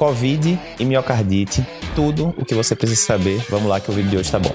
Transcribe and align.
Covid 0.00 0.58
e 0.78 0.84
miocardite, 0.86 1.62
tudo 1.94 2.34
o 2.38 2.42
que 2.42 2.54
você 2.54 2.74
precisa 2.74 3.02
saber. 3.02 3.44
Vamos 3.50 3.68
lá 3.68 3.78
que 3.78 3.90
o 3.90 3.92
vídeo 3.92 4.08
de 4.08 4.16
hoje 4.16 4.32
tá 4.32 4.38
bom. 4.38 4.54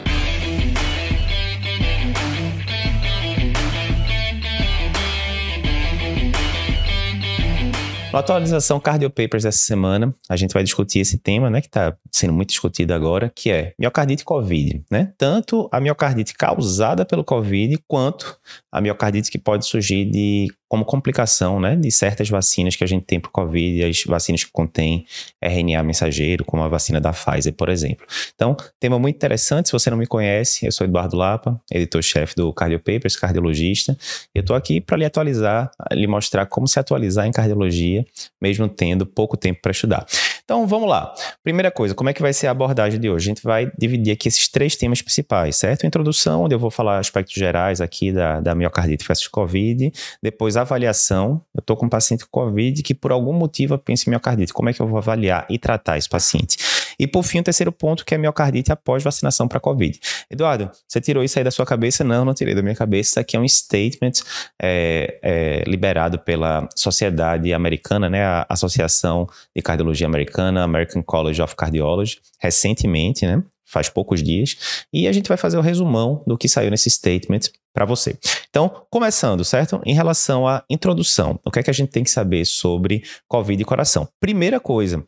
Na 8.11 8.19
atualização 8.19 8.79
Cardio 8.79 9.09
Papers 9.09 9.43
dessa 9.43 9.59
semana, 9.59 10.15
a 10.27 10.35
gente 10.35 10.53
vai 10.53 10.63
discutir 10.63 10.99
esse 10.99 11.19
tema, 11.19 11.49
né, 11.49 11.61
que 11.61 11.67
está 11.67 11.95
sendo 12.11 12.33
muito 12.33 12.49
discutido 12.49 12.93
agora, 12.93 13.29
que 13.29 13.51
é 13.51 13.73
miocardite 13.77 14.23
COVID, 14.23 14.85
né? 14.89 15.11
Tanto 15.17 15.69
a 15.69 15.81
miocardite 15.81 16.33
causada 16.33 17.05
pelo 17.05 17.23
COVID, 17.23 17.77
quanto 17.87 18.39
a 18.71 18.79
miocardite 18.81 19.29
que 19.29 19.37
pode 19.37 19.67
surgir 19.67 20.05
de 20.05 20.47
como 20.67 20.83
complicação 20.83 21.59
né, 21.59 21.75
de 21.75 21.91
certas 21.91 22.29
vacinas 22.29 22.75
que 22.75 22.83
a 22.83 22.87
gente 22.87 23.05
tem 23.05 23.19
para 23.19 23.29
o 23.29 23.31
Covid, 23.31 23.85
as 23.85 24.03
vacinas 24.03 24.43
que 24.43 24.51
contêm 24.51 25.05
RNA 25.41 25.83
mensageiro, 25.83 26.43
como 26.43 26.63
a 26.63 26.67
vacina 26.67 26.99
da 26.99 27.13
Pfizer, 27.13 27.53
por 27.53 27.69
exemplo. 27.69 28.05
Então, 28.33 28.55
tema 28.79 28.97
muito 28.97 29.15
interessante. 29.15 29.67
Se 29.67 29.73
você 29.73 29.89
não 29.89 29.97
me 29.97 30.07
conhece, 30.07 30.65
eu 30.65 30.71
sou 30.71 30.85
Eduardo 30.85 31.15
Lapa, 31.15 31.59
editor-chefe 31.71 32.35
do 32.35 32.51
Cardio 32.53 32.79
Papers, 32.79 33.15
cardiologista. 33.15 33.97
Eu 34.33 34.41
estou 34.41 34.55
aqui 34.55 34.81
para 34.81 34.97
lhe 34.97 35.05
atualizar, 35.05 35.69
lhe 35.91 36.07
mostrar 36.07 36.45
como 36.47 36.67
se 36.67 36.79
atualizar 36.79 37.27
em 37.27 37.31
cardiologia, 37.31 38.05
mesmo 38.41 38.67
tendo 38.67 39.05
pouco 39.05 39.37
tempo 39.37 39.61
para 39.61 39.71
estudar. 39.71 40.05
Então, 40.45 40.67
vamos 40.67 40.87
lá. 40.87 41.11
Primeira 41.43 41.71
coisa, 41.71 41.95
como 41.95 42.07
é 42.07 42.13
que 42.13 42.21
vai 42.21 42.31
ser 42.31 42.45
a 42.45 42.51
abordagem 42.51 42.99
de 42.99 43.09
hoje? 43.09 43.25
A 43.25 43.29
gente 43.29 43.41
vai 43.41 43.71
dividir 43.75 44.11
aqui 44.11 44.27
esses 44.27 44.47
três 44.47 44.75
temas 44.75 45.01
principais, 45.01 45.55
certo? 45.55 45.87
Introdução, 45.87 46.43
onde 46.43 46.53
eu 46.53 46.59
vou 46.59 46.69
falar 46.69 46.99
aspectos 46.99 47.33
gerais 47.33 47.81
aqui 47.81 48.11
da, 48.11 48.39
da 48.39 48.53
miocardite 48.53 49.03
versus 49.07 49.27
Covid. 49.27 49.91
Depois, 50.21 50.55
avaliação. 50.55 51.41
Eu 51.51 51.61
estou 51.61 51.75
com 51.75 51.87
um 51.87 51.89
paciente 51.89 52.25
com 52.27 52.41
Covid 52.41 52.83
que, 52.83 52.93
por 52.93 53.11
algum 53.11 53.33
motivo, 53.33 53.75
pensa 53.79 54.07
em 54.07 54.11
miocardite. 54.11 54.53
Como 54.53 54.69
é 54.69 54.73
que 54.73 54.79
eu 54.79 54.87
vou 54.87 54.99
avaliar 54.99 55.47
e 55.49 55.57
tratar 55.57 55.97
esse 55.97 56.07
paciente? 56.07 56.57
E, 56.99 57.07
por 57.07 57.23
fim, 57.23 57.39
o 57.39 57.43
terceiro 57.43 57.71
ponto, 57.71 58.05
que 58.05 58.15
é 58.15 58.17
miocardite 58.17 58.71
após 58.71 59.03
vacinação 59.03 59.47
para 59.47 59.59
Covid. 59.59 59.99
Eduardo, 60.29 60.71
você 60.87 60.99
tirou 61.01 61.23
isso 61.23 61.37
aí 61.37 61.43
da 61.43 61.51
sua 61.51 61.65
cabeça? 61.65 62.03
Não, 62.03 62.25
não 62.25 62.33
tirei 62.33 62.55
da 62.55 62.61
minha 62.61 62.75
cabeça. 62.75 63.09
Isso 63.09 63.19
aqui 63.19 63.35
é 63.35 63.39
um 63.39 63.47
statement 63.47 64.13
é, 64.61 65.19
é, 65.21 65.63
liberado 65.67 66.19
pela 66.19 66.67
Sociedade 66.75 67.53
Americana, 67.53 68.09
né? 68.09 68.23
A 68.23 68.45
Associação 68.49 69.27
de 69.55 69.61
Cardiologia 69.61 70.07
Americana 70.07 70.63
American 70.63 71.01
College 71.03 71.41
of 71.41 71.55
Cardiology, 71.55 72.19
recentemente, 72.39 73.25
né? 73.25 73.41
Faz 73.65 73.89
poucos 73.89 74.21
dias. 74.21 74.85
E 74.93 75.07
a 75.07 75.11
gente 75.11 75.27
vai 75.27 75.37
fazer 75.37 75.57
o 75.57 75.61
resumão 75.61 76.23
do 76.25 76.37
que 76.37 76.47
saiu 76.47 76.69
nesse 76.69 76.89
statement 76.89 77.49
para 77.73 77.83
você. 77.83 78.17
Então, 78.49 78.83
começando, 78.89 79.43
certo? 79.43 79.81
Em 79.85 79.93
relação 79.93 80.47
à 80.47 80.63
introdução, 80.69 81.39
o 81.43 81.51
que 81.51 81.59
é 81.59 81.63
que 81.63 81.69
a 81.69 81.73
gente 81.73 81.89
tem 81.89 82.03
que 82.03 82.09
saber 82.09 82.45
sobre 82.45 83.03
Covid 83.27 83.61
e 83.61 83.65
coração? 83.65 84.07
Primeira 84.19 84.59
coisa. 84.59 85.03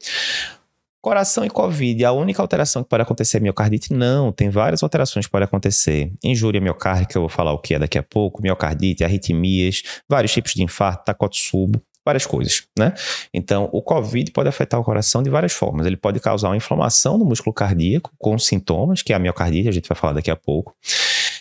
Coração 1.08 1.46
e 1.46 1.50
Covid, 1.50 2.04
a 2.04 2.12
única 2.12 2.42
alteração 2.42 2.84
que 2.84 2.90
pode 2.90 3.02
acontecer 3.02 3.38
é 3.38 3.40
miocardite? 3.40 3.94
Não, 3.94 4.30
tem 4.30 4.50
várias 4.50 4.84
alterações 4.84 5.26
que 5.26 5.32
podem 5.32 5.46
acontecer. 5.46 6.12
Injúria 6.22 6.60
miocárdica, 6.60 7.18
eu 7.18 7.22
vou 7.22 7.30
falar 7.30 7.54
o 7.54 7.60
que 7.60 7.76
é 7.76 7.80
daqui 7.80 7.98
a 7.98 8.04
pouco, 8.04 8.42
miocardite, 8.42 9.06
arritmias, 9.06 9.84
vários 10.10 10.34
tipos 10.34 10.54
de 10.54 10.64
infarto, 10.64 11.06
takotsubo 11.06 11.82
várias 12.06 12.26
coisas, 12.26 12.64
né? 12.78 12.94
Então, 13.34 13.70
o 13.72 13.82
COVID 13.82 14.32
pode 14.32 14.50
afetar 14.50 14.80
o 14.80 14.84
coração 14.84 15.24
de 15.24 15.30
várias 15.30 15.54
formas. 15.54 15.86
Ele 15.86 15.96
pode 15.96 16.20
causar 16.20 16.50
uma 16.50 16.58
inflamação 16.58 17.18
no 17.18 17.24
músculo 17.24 17.54
cardíaco 17.54 18.12
com 18.18 18.38
sintomas, 18.38 19.02
que 19.02 19.14
é 19.14 19.16
a 19.16 19.20
miocardite, 19.20 19.70
a 19.70 19.72
gente 19.72 19.88
vai 19.88 19.98
falar 19.98 20.14
daqui 20.14 20.32
a 20.32 20.36
pouco. 20.36 20.76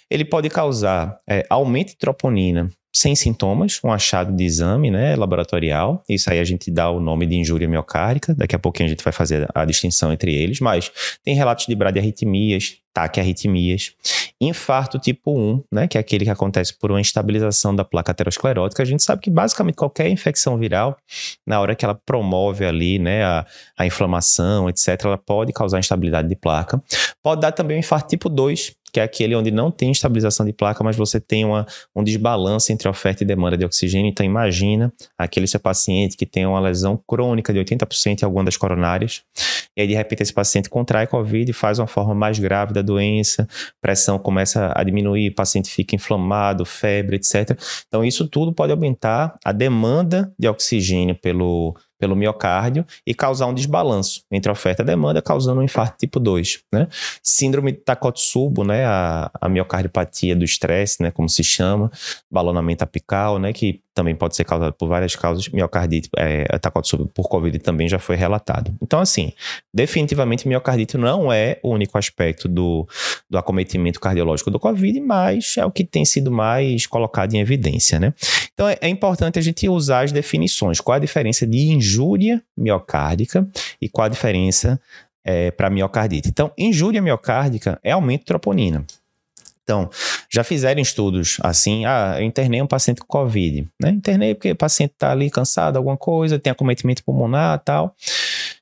Ele 0.09 0.25
pode 0.25 0.49
causar 0.49 1.19
é, 1.29 1.45
aumento 1.51 1.89
de 1.89 1.97
troponina 1.97 2.71
sem 2.97 3.15
sintomas, 3.15 3.79
um 3.85 3.93
achado 3.93 4.35
de 4.35 4.43
exame 4.43 4.91
né, 4.91 5.15
laboratorial. 5.17 6.03
Isso 6.09 6.31
aí 6.31 6.39
a 6.39 6.45
gente 6.45 6.71
dá 6.71 6.89
o 6.89 6.99
nome 6.99 7.27
de 7.27 7.37
injúria 7.37 7.69
miocárdica. 7.69 8.35
Daqui 8.35 8.57
a 8.57 8.59
pouquinho 8.59 8.87
a 8.87 8.89
gente 8.89 9.05
vai 9.05 9.13
fazer 9.13 9.47
a 9.55 9.67
distinção 9.67 10.15
entre 10.15 10.35
eles. 10.35 10.61
Mas 10.61 10.91
tem 11.23 11.35
relatos 11.35 11.67
de 11.67 11.75
bradiarritmias, 11.75 12.79
taquiarritmias, 12.95 13.93
infarto 14.41 14.99
tipo 14.99 15.39
1, 15.39 15.65
né, 15.71 15.87
que 15.87 15.99
é 15.99 16.01
aquele 16.01 16.25
que 16.25 16.31
acontece 16.31 16.73
por 16.73 16.91
uma 16.91 16.99
instabilização 16.99 17.77
da 17.77 17.85
placa 17.85 18.13
aterosclerótica. 18.13 18.83
A 18.83 18.87
gente 18.87 19.03
sabe 19.03 19.21
que 19.21 19.29
basicamente 19.29 19.75
qualquer 19.75 20.09
infecção 20.09 20.57
viral, 20.57 20.97
na 21.47 21.61
hora 21.61 21.75
que 21.75 21.85
ela 21.85 21.95
promove 21.95 22.65
ali, 22.65 22.99
né, 22.99 23.23
a, 23.23 23.45
a 23.77 23.85
inflamação, 23.85 24.71
etc., 24.71 24.99
ela 25.05 25.19
pode 25.19 25.53
causar 25.53 25.79
instabilidade 25.79 26.29
de 26.29 26.37
placa. 26.37 26.83
Pode 27.23 27.43
dar 27.43 27.53
também 27.53 27.77
um 27.77 27.81
infarto 27.81 28.09
tipo 28.09 28.31
2, 28.31 28.75
que 28.97 29.01
é 29.01 29.03
aquele 29.03 29.35
onde 29.35 29.51
não 29.51 29.71
tem 29.71 29.93
estabilização 29.93 30.47
de 30.47 30.55
placa, 30.55 30.83
mas 30.83 30.97
você 30.97 31.21
tem 31.21 31.45
uma, 31.45 31.67
um 31.95 32.03
desbalanço 32.03 32.73
entre 32.73 32.86
oferta 32.89 33.23
e 33.23 33.27
demanda 33.27 33.57
de 33.57 33.65
oxigênio. 33.65 34.09
Então, 34.09 34.25
imagina 34.25 34.93
aquele 35.19 35.47
seu 35.47 35.61
paciente 35.61 36.17
que 36.17 36.27
tem 36.27 36.47
uma 36.47 36.61
lesão 36.61 37.01
crônica 37.07 37.53
de 37.53 37.59
80% 37.59 38.23
em 38.23 38.25
alguma 38.25 38.45
das 38.45 38.57
coronárias, 38.57 39.23
e 39.77 39.83
aí, 39.83 39.87
de 39.87 39.95
repente, 39.95 40.23
esse 40.23 40.33
paciente 40.33 40.71
contrai 40.71 41.07
Covid 41.07 41.51
e 41.51 41.53
faz 41.53 41.79
uma 41.79 41.87
forma 41.87 42.15
mais 42.15 42.39
grave 42.39 42.73
da 42.73 42.81
doença, 42.81 43.47
pressão 43.81 44.19
começa 44.19 44.73
a 44.75 44.83
diminuir, 44.83 45.29
o 45.29 45.35
paciente 45.35 45.69
fica 45.69 45.95
inflamado, 45.95 46.65
febre, 46.65 47.17
etc. 47.17 47.59
Então, 47.87 48.03
isso 48.03 48.27
tudo 48.27 48.55
pode 48.55 48.73
aumentar 48.73 49.37
a 49.45 49.53
demanda 49.53 50.33
de 50.39 50.49
oxigênio 50.49 51.15
pelo 51.15 51.77
pelo 51.99 52.15
miocárdio 52.15 52.85
e 53.07 53.15
causar 53.15 53.47
um 53.47 53.55
desbalanço 53.55 54.23
entre 54.31 54.51
oferta 54.51 54.83
e 54.83 54.87
demanda, 54.87 55.23
causando 55.23 55.61
um 55.61 55.65
infarto 55.65 55.97
tipo 55.99 56.21
2. 56.21 56.61
Né? 56.73 56.89
Síndrome 57.23 57.73
de 57.73 57.79
Takotsubo, 57.79 58.65
né? 58.65 58.85
a, 58.85 59.31
a 59.41 59.49
miocardiopatia 59.49 60.37
do 60.37 60.45
estresse, 60.45 61.03
né? 61.03 61.11
como 61.11 61.29
se 61.29 61.43
chama, 61.43 61.91
balonamento 62.31 62.85
apical, 62.85 63.39
né? 63.39 63.53
que 63.53 63.81
também 63.97 64.15
pode 64.15 64.37
ser 64.37 64.45
causado 64.45 64.75
por 64.75 64.89
várias 64.89 65.17
causas, 65.17 65.49
miocardite, 65.49 66.11
é, 66.19 66.45
Takotsubo 66.59 67.07
por 67.07 67.29
Covid 67.29 67.59
também 67.61 67.89
já 67.89 67.99
foi 67.99 68.15
relatado. 68.15 68.77
Então, 68.83 69.01
assim, 69.01 69.33
definitivamente 69.73 70.47
miocardite 70.47 70.99
não 70.99 71.33
é 71.33 71.59
o 71.63 71.71
único 71.71 71.97
aspecto 71.97 72.47
do, 72.47 72.87
do 73.31 73.39
acometimento 73.39 73.99
cardiológico 73.99 74.51
do 74.51 74.61
Covid, 74.61 75.01
mas 75.01 75.55
é 75.57 75.65
o 75.65 75.71
que 75.71 75.83
tem 75.83 76.05
sido 76.05 76.31
mais 76.31 76.87
colocado 76.87 77.33
em 77.33 77.41
evidência, 77.41 77.99
né? 77.99 78.13
Então, 78.53 78.69
é, 78.69 78.77
é 78.83 78.89
importante 78.89 79.39
a 79.39 79.43
gente 79.43 79.67
usar 79.67 80.05
as 80.05 80.13
definições. 80.13 80.79
Qual 80.79 80.95
a 80.95 80.99
diferença 80.99 81.47
de 81.47 81.59
injúria 81.87 82.43
miocárdica 82.57 83.47
e 83.81 83.89
qual 83.89 84.07
a 84.07 84.09
diferença 84.09 84.81
é, 85.25 85.51
para 85.51 85.71
miocardite? 85.71 86.29
Então, 86.29 86.53
injúria 86.59 87.01
miocárdica 87.01 87.79
é 87.83 87.93
aumento 87.93 88.21
de 88.21 88.27
troponina. 88.27 88.85
Então, 89.63 89.91
já 90.31 90.45
fizeram 90.45 90.81
estudos 90.81 91.39
assim, 91.41 91.85
ah, 91.85 92.15
eu 92.19 92.25
internei 92.25 92.63
um 92.63 92.69
paciente 92.69 93.01
com 93.01 93.07
Covid, 93.09 93.69
né? 93.83 93.91
Internei 93.91 94.33
porque 94.33 94.53
o 94.53 94.57
paciente 94.57 94.93
está 94.93 95.11
ali 95.11 95.29
cansado, 95.29 95.77
alguma 95.77 95.97
coisa, 95.97 96.39
tem 96.39 96.53
acometimento 96.53 97.03
pulmonar 97.03 97.59
tal. 97.65 97.95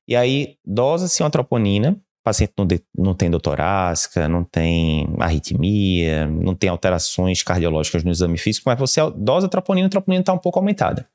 E 0.08 0.16
aí, 0.16 0.56
dosa-se 0.64 1.22
uma 1.22 1.28
troponina, 1.28 1.94
paciente 2.24 2.54
não, 2.56 2.66
de, 2.66 2.80
não 2.96 3.12
tem 3.12 3.30
dor 3.30 3.40
torácica, 3.40 4.26
não 4.26 4.42
tem 4.42 5.06
arritmia, 5.20 6.26
não 6.26 6.54
tem 6.54 6.70
alterações 6.70 7.42
cardiológicas 7.42 8.02
no 8.02 8.10
exame 8.10 8.38
físico, 8.38 8.64
mas 8.66 8.78
você 8.78 9.00
dosa 9.14 9.46
a 9.46 9.50
troponina, 9.50 9.86
a 9.86 9.90
troponina 9.90 10.22
está 10.22 10.32
um 10.32 10.38
pouco 10.38 10.58
aumentada. 10.58 11.06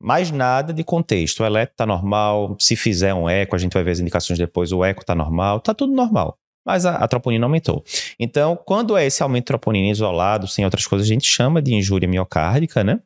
Mais 0.00 0.30
nada 0.30 0.72
de 0.72 0.84
contexto. 0.84 1.40
O 1.40 1.46
eletro 1.46 1.74
está 1.74 1.86
normal. 1.86 2.56
Se 2.58 2.76
fizer 2.76 3.14
um 3.14 3.28
eco, 3.28 3.56
a 3.56 3.58
gente 3.58 3.72
vai 3.72 3.82
ver 3.82 3.92
as 3.92 4.00
indicações 4.00 4.38
depois. 4.38 4.72
O 4.72 4.84
eco 4.84 5.00
está 5.00 5.14
normal. 5.14 5.58
Está 5.58 5.74
tudo 5.74 5.92
normal 5.92 6.38
mas 6.66 6.84
a, 6.84 6.96
a, 6.96 7.08
troponina 7.08 7.46
aumentou. 7.46 7.82
Então, 8.20 8.54
quando 8.54 8.94
é 8.94 9.06
esse 9.06 9.22
aumento 9.22 9.44
de 9.44 9.46
troponina 9.46 9.90
isolado, 9.90 10.46
sem 10.46 10.66
outras 10.66 10.86
coisas, 10.86 11.08
a 11.08 11.08
gente 11.08 11.26
chama 11.26 11.62
de 11.62 11.72
injúria 11.72 12.06
miocárdica, 12.06 12.84
né? 12.84 13.00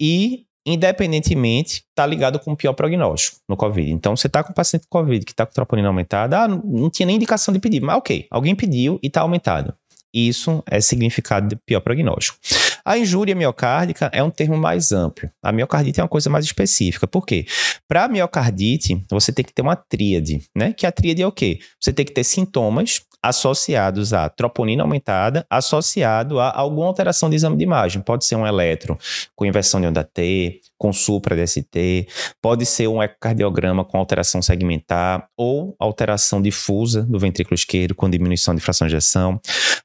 E 0.00 0.44
independentemente, 0.66 1.84
está 1.90 2.06
ligado 2.06 2.38
com 2.38 2.52
o 2.52 2.56
pior 2.56 2.72
prognóstico 2.72 3.38
no 3.48 3.56
COVID. 3.56 3.90
Então, 3.90 4.16
você 4.16 4.28
está 4.28 4.42
com 4.42 4.50
um 4.50 4.54
paciente 4.54 4.86
com 4.88 4.98
COVID 4.98 5.24
que 5.24 5.32
está 5.32 5.44
com 5.44 5.52
troponina 5.52 5.88
aumentada, 5.88 6.40
ah, 6.40 6.48
não, 6.48 6.62
não, 6.64 6.90
tinha 6.90 7.06
nem 7.06 7.16
indicação 7.16 7.52
de 7.52 7.60
pedir, 7.60 7.80
mas 7.80 7.96
ok, 7.96 8.26
alguém 8.30 8.54
pediu 8.54 8.98
e 9.02 9.08
está 9.08 9.20
aumentado. 9.20 9.74
Isso 10.12 10.62
é 10.66 10.80
significado 10.80 11.48
de 11.48 11.56
pior 11.56 11.80
prognóstico. 11.80 12.38
A 12.84 12.98
injúria 12.98 13.34
miocárdica 13.34 14.10
é 14.12 14.22
um 14.22 14.30
termo 14.30 14.58
mais 14.58 14.92
amplo. 14.92 15.30
A 15.42 15.50
miocardite 15.50 16.00
é 16.00 16.02
uma 16.02 16.08
coisa 16.08 16.28
mais 16.28 16.44
específica. 16.44 17.06
Por 17.06 17.24
quê? 17.24 17.46
Para 17.88 18.08
miocardite, 18.08 19.02
você 19.10 19.32
tem 19.32 19.42
que 19.42 19.54
ter 19.54 19.62
uma 19.62 19.74
tríade, 19.74 20.42
né? 20.54 20.72
Que 20.72 20.86
a 20.86 20.92
tríade 20.92 21.22
é 21.22 21.26
o 21.26 21.32
quê? 21.32 21.60
Você 21.80 21.94
tem 21.94 22.04
que 22.04 22.12
ter 22.12 22.24
sintomas 22.24 23.00
associados 23.22 24.12
a 24.12 24.28
troponina 24.28 24.82
aumentada, 24.82 25.46
associado 25.48 26.38
a 26.38 26.54
alguma 26.54 26.86
alteração 26.86 27.30
de 27.30 27.36
exame 27.36 27.56
de 27.56 27.64
imagem. 27.64 28.02
Pode 28.02 28.26
ser 28.26 28.36
um 28.36 28.46
eletro 28.46 28.98
com 29.34 29.46
inversão 29.46 29.80
de 29.80 29.86
onda 29.86 30.04
T, 30.04 30.60
com 30.78 30.92
supra 30.92 31.36
DST, 31.36 32.06
pode 32.42 32.66
ser 32.66 32.88
um 32.88 33.02
ecocardiograma 33.02 33.84
com 33.84 33.98
alteração 33.98 34.42
segmentar 34.42 35.28
ou 35.36 35.74
alteração 35.78 36.40
difusa 36.42 37.02
do 37.02 37.18
ventrículo 37.18 37.54
esquerdo 37.54 37.94
com 37.94 38.08
diminuição 38.08 38.54
de 38.54 38.60
fração 38.60 38.86
de 38.86 38.94
ejeção. 38.94 39.40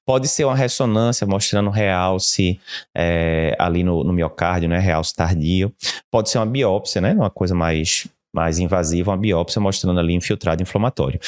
Pode 0.05 0.27
ser 0.27 0.45
uma 0.45 0.55
ressonância 0.55 1.25
mostrando 1.25 1.69
realce 1.69 2.59
é, 2.95 3.55
ali 3.59 3.83
no, 3.83 4.03
no 4.03 4.13
miocárdio, 4.13 4.69
né, 4.69 4.79
realce 4.79 5.13
tardio. 5.13 5.73
Pode 6.11 6.29
ser 6.29 6.39
uma 6.39 6.45
biópsia, 6.45 7.01
né, 7.01 7.13
uma 7.13 7.29
coisa 7.29 7.55
mais 7.55 8.07
mais 8.33 8.59
invasiva, 8.59 9.11
uma 9.11 9.17
biópsia 9.17 9.59
mostrando 9.61 9.99
ali 9.99 10.13
infiltrado 10.13 10.61
inflamatório. 10.61 11.19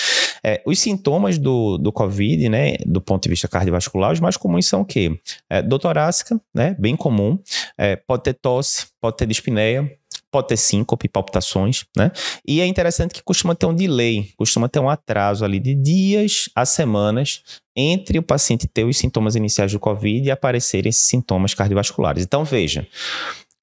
É, 0.43 0.61
os 0.65 0.79
sintomas 0.79 1.37
do, 1.37 1.77
do 1.77 1.91
COVID, 1.91 2.49
né, 2.49 2.75
do 2.85 3.01
ponto 3.01 3.23
de 3.23 3.29
vista 3.29 3.47
cardiovascular, 3.47 4.11
os 4.11 4.19
mais 4.19 4.37
comuns 4.37 4.65
são 4.65 4.81
o 4.81 4.85
quê? 4.85 5.19
É, 5.49 5.61
dor 5.61 5.79
torácica, 5.79 6.39
né, 6.53 6.75
bem 6.79 6.95
comum, 6.95 7.39
é, 7.77 7.95
pode 7.95 8.23
ter 8.23 8.33
tosse, 8.33 8.87
pode 8.99 9.17
ter 9.17 9.25
dispneia, 9.25 9.91
pode 10.31 10.47
ter 10.47 10.57
síncope, 10.57 11.09
palpitações, 11.09 11.83
né? 11.95 12.09
E 12.47 12.61
é 12.61 12.65
interessante 12.65 13.13
que 13.13 13.21
costuma 13.21 13.53
ter 13.53 13.65
um 13.65 13.75
delay, 13.75 14.29
costuma 14.37 14.69
ter 14.69 14.79
um 14.79 14.89
atraso 14.89 15.43
ali 15.43 15.59
de 15.59 15.75
dias 15.75 16.49
a 16.55 16.65
semanas 16.65 17.41
entre 17.75 18.17
o 18.17 18.23
paciente 18.23 18.67
ter 18.67 18.85
os 18.85 18.97
sintomas 18.97 19.35
iniciais 19.35 19.71
do 19.71 19.79
COVID 19.79 20.27
e 20.27 20.31
aparecerem 20.31 20.89
esses 20.89 21.05
sintomas 21.05 21.53
cardiovasculares. 21.53 22.23
Então, 22.23 22.45
veja, 22.45 22.87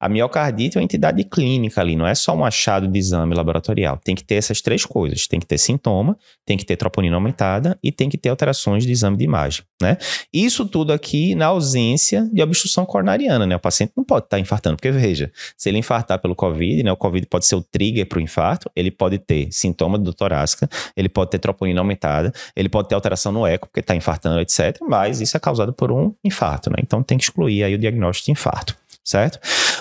a 0.00 0.08
miocardite 0.08 0.76
é 0.76 0.80
uma 0.80 0.84
entidade 0.84 1.24
clínica 1.24 1.80
ali, 1.80 1.96
não 1.96 2.06
é 2.06 2.14
só 2.14 2.34
um 2.34 2.44
achado 2.44 2.86
de 2.86 2.98
exame 2.98 3.34
laboratorial. 3.34 3.98
Tem 4.02 4.14
que 4.14 4.22
ter 4.22 4.36
essas 4.36 4.60
três 4.60 4.84
coisas: 4.84 5.26
tem 5.26 5.40
que 5.40 5.46
ter 5.46 5.58
sintoma, 5.58 6.16
tem 6.46 6.56
que 6.56 6.64
ter 6.64 6.76
troponina 6.76 7.16
aumentada 7.16 7.78
e 7.82 7.90
tem 7.90 8.08
que 8.08 8.16
ter 8.16 8.28
alterações 8.28 8.84
de 8.84 8.92
exame 8.92 9.16
de 9.16 9.24
imagem, 9.24 9.64
né? 9.82 9.98
Isso 10.32 10.64
tudo 10.66 10.92
aqui 10.92 11.34
na 11.34 11.46
ausência 11.46 12.28
de 12.32 12.40
obstrução 12.42 12.86
coronariana, 12.86 13.46
né? 13.46 13.56
O 13.56 13.60
paciente 13.60 13.92
não 13.96 14.04
pode 14.04 14.26
estar 14.26 14.38
infartando, 14.38 14.76
porque 14.76 14.90
veja, 14.90 15.32
se 15.56 15.68
ele 15.68 15.78
infartar 15.78 16.20
pelo 16.20 16.36
COVID, 16.36 16.82
né? 16.84 16.92
O 16.92 16.96
COVID 16.96 17.26
pode 17.26 17.46
ser 17.46 17.56
o 17.56 17.62
trigger 17.62 18.06
para 18.06 18.18
o 18.18 18.22
infarto, 18.22 18.70
ele 18.76 18.90
pode 18.90 19.18
ter 19.18 19.48
sintoma 19.50 19.98
do 19.98 20.14
torácica, 20.14 20.68
ele 20.96 21.08
pode 21.08 21.30
ter 21.30 21.38
troponina 21.38 21.80
aumentada, 21.80 22.32
ele 22.54 22.68
pode 22.68 22.88
ter 22.88 22.94
alteração 22.94 23.32
no 23.32 23.46
eco, 23.46 23.66
porque 23.66 23.80
está 23.80 23.96
infartando, 23.96 24.40
etc. 24.40 24.78
Mas 24.88 25.20
isso 25.20 25.36
é 25.36 25.40
causado 25.40 25.72
por 25.72 25.90
um 25.90 26.14
infarto, 26.24 26.70
né? 26.70 26.76
Então 26.80 27.02
tem 27.02 27.18
que 27.18 27.24
excluir 27.24 27.64
aí 27.64 27.74
o 27.74 27.78
diagnóstico 27.78 28.26
de 28.26 28.32
infarto 28.32 28.76
certo? 29.08 29.38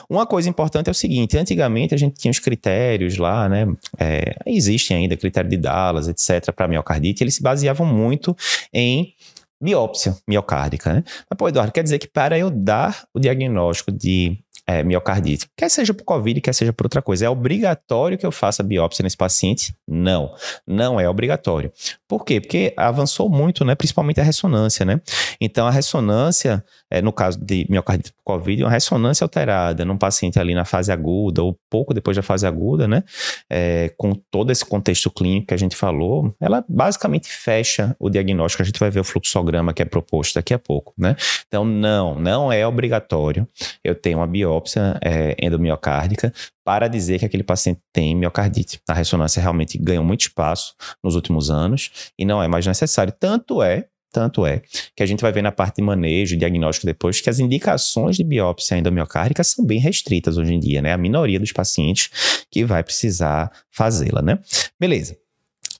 Uma 0.09 0.25
coisa 0.25 0.49
importante 0.49 0.87
é 0.87 0.91
o 0.91 0.95
seguinte: 0.95 1.37
antigamente 1.37 1.93
a 1.93 1.97
gente 1.97 2.15
tinha 2.15 2.31
os 2.31 2.39
critérios 2.39 3.17
lá, 3.17 3.49
né? 3.49 3.67
É, 3.99 4.35
existem 4.45 4.95
ainda 4.97 5.17
critério 5.17 5.49
de 5.49 5.57
Dallas, 5.57 6.07
etc., 6.07 6.53
para 6.53 6.67
miocardite, 6.67 7.23
eles 7.23 7.35
se 7.35 7.43
baseavam 7.43 7.85
muito 7.85 8.35
em 8.73 9.13
biópsia 9.61 10.15
miocárdica, 10.27 10.93
né? 10.93 11.03
Mas, 11.29 11.37
pô, 11.37 11.47
Eduardo, 11.47 11.71
quer 11.71 11.83
dizer 11.83 11.99
que 11.99 12.07
para 12.07 12.37
eu 12.37 12.49
dar 12.49 13.05
o 13.13 13.19
diagnóstico 13.19 13.91
de 13.91 14.39
é, 14.67 14.83
miocardite, 14.83 15.47
quer 15.55 15.69
seja 15.69 15.93
por 15.93 16.03
Covid, 16.03 16.41
quer 16.41 16.53
seja 16.53 16.73
por 16.73 16.85
outra 16.85 17.01
coisa. 17.01 17.25
É 17.25 17.29
obrigatório 17.29 18.17
que 18.17 18.25
eu 18.25 18.31
faça 18.33 18.61
biópsia 18.61 19.01
nesse 19.01 19.15
paciente? 19.15 19.73
Não, 19.87 20.33
não 20.67 20.99
é 20.99 21.09
obrigatório. 21.09 21.71
Por 22.05 22.25
quê? 22.25 22.41
Porque 22.41 22.73
avançou 22.75 23.29
muito, 23.29 23.63
né? 23.63 23.75
Principalmente 23.75 24.19
a 24.19 24.23
ressonância, 24.23 24.85
né? 24.85 24.99
Então, 25.39 25.65
a 25.65 25.71
ressonância, 25.71 26.63
é, 26.91 27.01
no 27.01 27.13
caso 27.13 27.39
de 27.39 27.65
miocardite 27.69 28.11
por 28.11 28.23
Covid, 28.23 28.63
uma 28.63 28.69
ressonância 28.69 29.23
alterada 29.23 29.85
num 29.85 29.97
paciente 29.97 30.37
ali 30.37 30.53
na 30.53 30.65
fase 30.65 30.91
aguda 30.91 31.41
ou 31.41 31.57
pouco 31.69 31.93
depois 31.93 32.17
da 32.17 32.23
fase 32.23 32.45
aguda, 32.45 32.89
né? 32.89 33.03
É, 33.49 33.93
com 33.97 34.13
todo 34.29 34.51
esse 34.51 34.65
contexto 34.65 35.09
clínico 35.09 35.47
que 35.47 35.53
a 35.53 35.57
gente 35.57 35.77
falou, 35.77 36.35
ela 36.41 36.65
basicamente 36.67 37.29
fecha 37.29 37.95
o 37.97 38.09
diagnóstico. 38.09 38.63
A 38.63 38.65
gente 38.65 38.79
vai 38.79 38.89
ver 38.89 38.99
o 38.99 39.05
fluxograma 39.47 39.73
que 39.73 39.81
é 39.81 39.85
proposto 39.85 40.35
daqui 40.35 40.53
a 40.53 40.59
pouco, 40.59 40.93
né? 40.97 41.15
Então, 41.47 41.63
não, 41.63 42.19
não 42.19 42.51
é 42.51 42.67
obrigatório 42.67 43.47
eu 43.83 43.95
ter 43.95 44.15
uma 44.15 44.27
biópsia 44.27 44.47
biópsia 44.57 44.99
é, 45.01 45.35
endomiocárdica 45.39 46.33
para 46.63 46.87
dizer 46.87 47.19
que 47.19 47.25
aquele 47.25 47.43
paciente 47.43 47.79
tem 47.93 48.15
miocardite. 48.15 48.79
A 48.87 48.93
ressonância 48.93 49.41
realmente 49.41 49.77
ganhou 49.77 50.03
muito 50.03 50.21
espaço 50.21 50.75
nos 51.03 51.15
últimos 51.15 51.49
anos 51.49 52.11
e 52.17 52.25
não 52.25 52.41
é 52.41 52.47
mais 52.47 52.65
necessário. 52.65 53.13
Tanto 53.17 53.61
é 53.61 53.85
tanto 54.09 54.45
é 54.45 54.61
que 54.95 55.03
a 55.03 55.05
gente 55.05 55.21
vai 55.21 55.31
ver 55.31 55.41
na 55.41 55.51
parte 55.51 55.75
de 55.75 55.81
manejo 55.83 56.33
e 56.33 56.37
diagnóstico 56.37 56.87
depois 56.87 57.19
que 57.19 57.29
as 57.29 57.39
indicações 57.39 58.15
de 58.15 58.23
biópsia 58.23 58.77
endomiocárdica 58.77 59.43
são 59.43 59.65
bem 59.65 59.79
restritas 59.79 60.37
hoje 60.37 60.53
em 60.53 60.59
dia, 60.59 60.81
né? 60.81 60.93
A 60.93 60.97
minoria 60.97 61.39
dos 61.39 61.51
pacientes 61.51 62.09
que 62.49 62.63
vai 62.63 62.83
precisar 62.83 63.51
fazê-la, 63.69 64.21
né? 64.21 64.39
Beleza. 64.79 65.17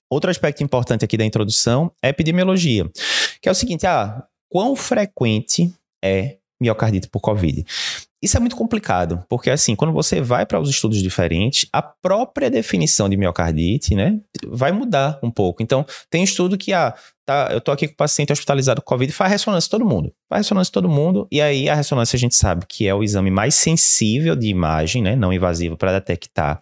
Outro 0.10 0.30
aspecto 0.30 0.64
importante 0.64 1.04
aqui 1.04 1.18
da 1.18 1.26
introdução 1.26 1.92
é 2.02 2.10
epidemiologia, 2.10 2.90
que 3.42 3.50
é 3.50 3.52
o 3.52 3.56
seguinte: 3.56 3.86
ah, 3.86 4.24
quão 4.50 4.76
frequente 4.76 5.74
é 6.04 6.38
miocardite 6.60 7.08
por 7.10 7.20
Covid? 7.20 7.66
Isso 8.28 8.36
é 8.36 8.42
muito 8.42 8.58
complicado, 8.58 9.24
porque 9.30 9.50
assim, 9.50 9.74
quando 9.74 9.94
você 9.94 10.20
vai 10.20 10.46
para 10.46 10.60
os 10.60 10.70
estudos 10.70 11.02
diferentes, 11.02 11.66
a 11.72 11.82
própria 11.82 12.50
definição 12.50 13.08
de 13.08 13.16
miocardite, 13.16 13.96
né, 13.96 14.20
vai 14.46 14.74
mudar 14.74 15.18
um 15.24 15.32
pouco. 15.32 15.64
Então, 15.64 15.86
tem 16.10 16.26
estudo 16.26 16.58
que, 16.58 16.74
ah, 16.74 16.94
tá, 17.26 17.48
eu 17.54 17.62
tô 17.62 17.72
aqui 17.72 17.88
com 17.88 17.94
o 17.94 17.96
paciente 17.96 18.34
hospitalizado 18.34 18.82
com 18.82 18.90
Covid, 18.90 19.14
faz 19.14 19.32
ressonância 19.32 19.72
todo 19.72 19.86
mundo. 19.86 20.12
Faz 20.30 20.46
ressonância 20.46 20.74
todo 20.74 20.90
mundo, 20.90 21.26
e 21.32 21.40
aí 21.40 21.70
a 21.70 21.76
ressonância 21.76 22.18
a 22.18 22.20
gente 22.20 22.36
sabe 22.36 22.66
que 22.68 22.86
é 22.86 22.94
o 22.94 23.02
exame 23.02 23.32
mais 23.32 23.56
sensível 23.56 24.36
de 24.36 24.48
imagem, 24.48 25.02
né, 25.02 25.16
não 25.16 25.32
invasivo, 25.32 25.78
para 25.78 25.94
detectar 25.94 26.62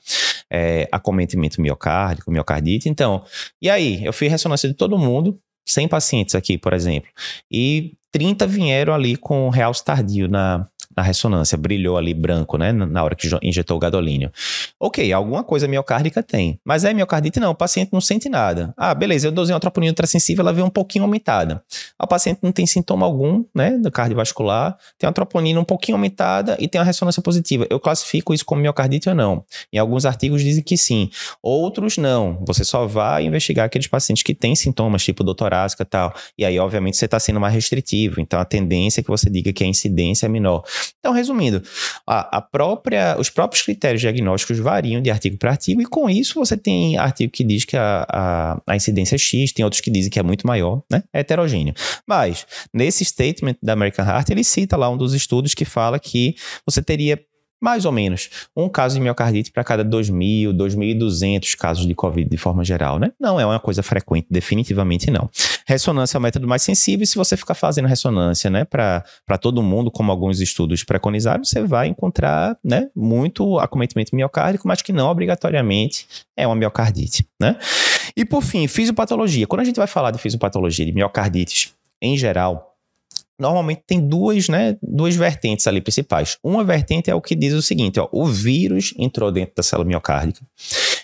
é, 0.53 0.87
acometimento 0.91 1.59
miocárdico, 1.59 2.29
miocardite. 2.29 2.87
Então, 2.87 3.23
e 3.59 3.71
aí, 3.71 4.05
eu 4.05 4.13
fiz 4.13 4.29
ressonância 4.29 4.69
de 4.69 4.75
todo 4.75 4.99
mundo, 4.99 5.39
100 5.67 5.87
pacientes 5.87 6.35
aqui, 6.35 6.59
por 6.59 6.73
exemplo, 6.73 7.09
e 7.51 7.93
30 8.11 8.45
vieram 8.45 8.93
ali 8.93 9.17
com 9.17 9.49
realce 9.49 9.83
tardio 9.83 10.29
na, 10.29 10.65
na 10.95 11.03
ressonância, 11.03 11.57
brilhou 11.57 11.97
ali 11.97 12.13
branco, 12.13 12.57
né, 12.57 12.71
na 12.71 13.03
hora 13.03 13.15
que 13.15 13.29
injetou 13.41 13.77
o 13.77 13.79
gadolínio. 13.79 14.31
Ok, 14.79 15.11
alguma 15.11 15.43
coisa 15.43 15.67
miocárdica 15.67 16.23
tem, 16.23 16.59
mas 16.63 16.83
é 16.83 16.93
miocardite 16.93 17.39
não, 17.39 17.51
o 17.51 17.55
paciente 17.55 17.89
não 17.91 18.01
sente 18.01 18.29
nada. 18.29 18.73
Ah, 18.77 18.93
beleza, 18.93 19.27
eu 19.27 19.31
dosei 19.31 19.53
uma 19.53 19.59
troponina 19.59 19.91
ultrassensível, 19.91 20.41
ela 20.41 20.53
veio 20.53 20.65
um 20.65 20.69
pouquinho 20.69 21.03
aumentada. 21.03 21.63
O 22.01 22.07
paciente 22.07 22.39
não 22.41 22.51
tem 22.51 22.65
sintoma 22.65 23.05
algum, 23.05 23.43
né, 23.53 23.71
do 23.71 23.91
cardiovascular, 23.91 24.77
tem 24.97 25.07
uma 25.07 25.13
troponina 25.13 25.59
um 25.59 25.63
pouquinho 25.63 25.97
aumentada 25.97 26.57
e 26.59 26.67
tem 26.67 26.79
uma 26.79 26.85
ressonância 26.85 27.21
positiva. 27.21 27.67
Eu 27.69 27.79
classifico 27.79 28.33
isso 28.33 28.45
como 28.45 28.61
miocardite 28.61 29.09
ou 29.09 29.15
não? 29.15 29.43
Em 29.71 29.77
alguns 29.77 30.05
artigos 30.05 30.41
dizem 30.41 30.63
que 30.63 30.77
sim, 30.77 31.09
outros 31.41 31.97
não. 31.97 32.43
Você 32.45 32.63
só 32.63 32.85
vai 32.85 33.25
investigar 33.25 33.65
aqueles 33.65 33.87
pacientes 33.87 34.23
que 34.23 34.33
têm 34.33 34.55
sintomas, 34.55 35.03
tipo 35.03 35.23
doutorásica 35.23 35.83
e 35.83 35.85
tal. 35.85 36.13
E 36.37 36.45
aí, 36.45 36.59
obviamente, 36.59 36.97
você 36.97 37.05
está 37.05 37.19
sendo 37.19 37.39
mais 37.39 37.53
restritivo, 37.53 38.21
então 38.21 38.39
a 38.39 38.45
tendência 38.45 39.01
é 39.01 39.03
que 39.03 39.09
você 39.09 39.29
diga 39.29 39.51
que 39.51 39.63
a 39.63 39.67
incidência 39.67 40.25
é 40.25 40.29
menor. 40.29 40.63
Então, 40.99 41.13
resumindo, 41.13 41.61
a, 42.07 42.37
a 42.37 42.41
própria, 42.41 43.15
os 43.19 43.29
próprios 43.29 43.63
critérios 43.63 44.01
diagnósticos 44.01 44.59
variam 44.59 45.01
de 45.01 45.09
artigo 45.09 45.37
para 45.37 45.51
artigo, 45.51 45.81
e 45.81 45.85
com 45.85 46.09
isso 46.09 46.39
você 46.39 46.57
tem 46.57 46.97
artigo 46.97 47.31
que 47.31 47.43
diz 47.43 47.65
que 47.65 47.77
a, 47.77 48.05
a, 48.09 48.61
a 48.67 48.75
incidência 48.75 49.15
é 49.15 49.17
X, 49.17 49.51
tem 49.51 49.63
outros 49.63 49.81
que 49.81 49.91
dizem 49.91 50.09
que 50.09 50.19
é 50.19 50.23
muito 50.23 50.47
maior, 50.47 50.81
né? 50.91 51.03
É 51.13 51.19
heterogêneo. 51.19 51.73
Mas, 52.07 52.45
nesse 52.73 53.03
statement 53.05 53.55
da 53.61 53.73
American 53.73 54.05
Heart, 54.05 54.29
ele 54.29 54.43
cita 54.43 54.77
lá 54.77 54.89
um 54.89 54.97
dos 54.97 55.13
estudos 55.13 55.53
que 55.53 55.65
fala 55.65 55.99
que 55.99 56.35
você 56.65 56.81
teria 56.81 57.19
mais 57.65 57.83
ou 57.83 57.91
menos 57.91 58.29
um 58.55 58.69
caso 58.69 58.93
de 58.93 59.01
miocardite 59.01 59.51
para 59.51 59.63
cada 59.63 59.83
2.000, 59.83 60.53
2.200 60.55 61.57
casos 61.57 61.87
de 61.87 61.95
Covid 61.95 62.29
de 62.29 62.37
forma 62.37 62.63
geral, 62.63 62.99
né? 62.99 63.11
Não 63.19 63.39
é 63.39 63.45
uma 63.45 63.59
coisa 63.59 63.81
frequente, 63.81 64.27
definitivamente 64.29 65.09
não. 65.09 65.27
Ressonância 65.65 66.15
é 66.15 66.19
o 66.19 66.21
método 66.21 66.47
mais 66.47 66.61
sensível 66.61 67.03
e 67.03 67.07
se 67.07 67.15
você 67.15 67.35
ficar 67.35 67.55
fazendo 67.55 67.87
ressonância, 67.87 68.51
né, 68.51 68.65
para 68.65 69.03
todo 69.41 69.63
mundo, 69.63 69.89
como 69.89 70.11
alguns 70.11 70.39
estudos 70.39 70.83
preconizaram, 70.83 71.43
você 71.43 71.63
vai 71.63 71.87
encontrar, 71.87 72.55
né, 72.63 72.87
muito 72.95 73.57
acometimento 73.57 74.15
miocárdico, 74.15 74.67
mas 74.67 74.83
que 74.83 74.93
não 74.93 75.09
obrigatoriamente 75.09 76.05
é 76.37 76.45
uma 76.45 76.55
miocardite, 76.55 77.27
né? 77.41 77.57
E 78.15 78.23
por 78.23 78.43
fim, 78.43 78.67
fisiopatologia. 78.67 79.47
Quando 79.47 79.61
a 79.61 79.63
gente 79.63 79.77
vai 79.77 79.87
falar 79.87 80.11
de 80.11 80.19
fisiopatologia 80.19 80.85
de 80.85 80.91
miocardites 80.91 81.73
em 81.99 82.15
geral, 82.15 82.74
normalmente 83.39 83.83
tem 83.85 83.99
duas, 83.99 84.47
né, 84.47 84.77
duas 84.81 85.15
vertentes 85.15 85.67
ali 85.67 85.81
principais. 85.81 86.37
Uma 86.43 86.63
vertente 86.63 87.09
é 87.09 87.15
o 87.15 87.21
que 87.21 87.35
diz 87.35 87.53
o 87.53 87.61
seguinte, 87.61 87.99
ó, 87.99 88.07
o 88.11 88.25
vírus 88.25 88.93
entrou 88.97 89.31
dentro 89.31 89.55
da 89.55 89.63
célula 89.63 89.87
miocárdica 89.87 90.41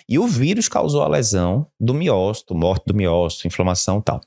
e 0.08 0.18
o 0.18 0.26
vírus 0.26 0.68
causou 0.68 1.02
a 1.02 1.08
lesão 1.08 1.66
do 1.78 1.94
miócito, 1.94 2.54
morte 2.54 2.84
do 2.86 2.94
miócito, 2.94 3.46
inflamação 3.46 3.98
e 3.98 4.02
tal. 4.02 4.20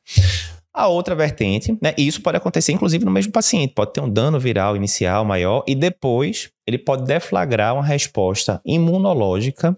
A 0.78 0.88
outra 0.88 1.16
vertente, 1.16 1.78
né, 1.82 1.94
e 1.98 2.06
isso 2.06 2.22
pode 2.22 2.36
acontecer 2.36 2.74
inclusive 2.74 3.06
no 3.06 3.12
mesmo 3.12 3.32
paciente, 3.32 3.74
pode 3.74 3.94
ter 3.94 4.02
um 4.02 4.10
dano 4.10 4.38
viral 4.38 4.76
inicial 4.76 5.24
maior 5.24 5.64
e 5.66 5.74
depois 5.74 6.50
ele 6.68 6.78
pode 6.78 7.06
deflagrar 7.06 7.76
uma 7.76 7.84
resposta 7.84 8.60
imunológica 8.66 9.78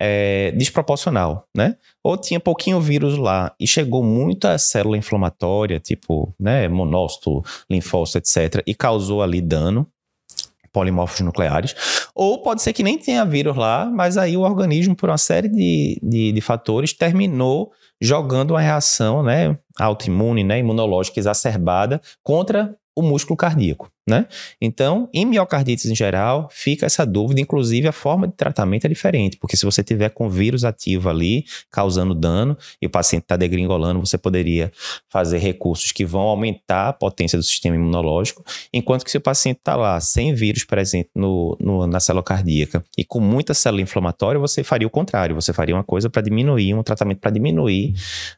é, 0.00 0.50
desproporcional, 0.52 1.46
né? 1.54 1.76
Ou 2.02 2.16
tinha 2.16 2.40
pouquinho 2.40 2.80
vírus 2.80 3.16
lá 3.16 3.54
e 3.60 3.66
chegou 3.66 4.02
muita 4.02 4.58
célula 4.58 4.96
inflamatória, 4.96 5.78
tipo, 5.78 6.34
né, 6.40 6.66
monócito, 6.66 7.42
linfócito, 7.70 8.18
etc., 8.18 8.62
e 8.66 8.74
causou 8.74 9.22
ali 9.22 9.40
dano, 9.40 9.86
polimorfos 10.74 11.20
nucleares, 11.20 11.74
ou 12.14 12.42
pode 12.42 12.60
ser 12.60 12.72
que 12.72 12.82
nem 12.82 12.98
tenha 12.98 13.24
vírus 13.24 13.56
lá, 13.56 13.86
mas 13.86 14.18
aí 14.18 14.36
o 14.36 14.40
organismo, 14.40 14.96
por 14.96 15.08
uma 15.08 15.16
série 15.16 15.48
de, 15.48 16.00
de, 16.02 16.32
de 16.32 16.40
fatores, 16.40 16.92
terminou 16.92 17.70
jogando 18.02 18.50
uma 18.50 18.60
reação 18.60 19.22
né, 19.22 19.56
autoimune, 19.78 20.42
né, 20.42 20.58
imunológica 20.58 21.20
exacerbada 21.20 22.02
contra 22.22 22.76
o 22.96 23.02
músculo 23.02 23.36
cardíaco, 23.36 23.88
né? 24.06 24.26
Então, 24.60 25.08
em 25.14 25.24
miocardites 25.24 25.86
em 25.86 25.94
geral, 25.94 26.48
fica 26.50 26.84
essa 26.84 27.06
dúvida, 27.06 27.40
inclusive 27.40 27.88
a 27.88 27.92
forma 27.92 28.26
de 28.28 28.34
tratamento 28.34 28.84
é 28.84 28.88
diferente, 28.88 29.38
porque 29.38 29.56
se 29.56 29.64
você 29.64 29.82
tiver 29.82 30.10
com 30.10 30.28
vírus 30.28 30.64
ativo 30.64 31.08
ali, 31.08 31.44
causando 31.70 32.14
dano, 32.14 32.56
e 32.80 32.86
o 32.86 32.90
paciente 32.90 33.22
está 33.22 33.36
degringolando, 33.36 33.98
você 34.00 34.18
poderia 34.18 34.70
fazer 35.08 35.38
recursos 35.38 35.90
que 35.90 36.04
vão 36.04 36.22
aumentar 36.22 36.88
a 36.88 36.92
potência 36.92 37.38
do 37.38 37.42
sistema 37.42 37.76
imunológico, 37.76 38.44
enquanto 38.72 39.04
que 39.04 39.10
se 39.10 39.16
o 39.16 39.20
paciente 39.20 39.58
está 39.58 39.74
lá 39.74 39.98
sem 40.00 40.34
vírus 40.34 40.64
presente 40.64 41.08
no, 41.14 41.56
no, 41.58 41.86
na 41.86 41.98
célula 41.98 42.22
cardíaca 42.22 42.84
e 42.98 43.04
com 43.04 43.20
muita 43.20 43.54
célula 43.54 43.82
inflamatória, 43.82 44.38
você 44.38 44.62
faria 44.62 44.86
o 44.86 44.90
contrário, 44.90 45.34
você 45.34 45.52
faria 45.52 45.74
uma 45.74 45.84
coisa 45.84 46.10
para 46.10 46.20
diminuir, 46.20 46.74
um 46.74 46.82
tratamento 46.82 47.20
para 47.20 47.30
diminuir 47.30 47.94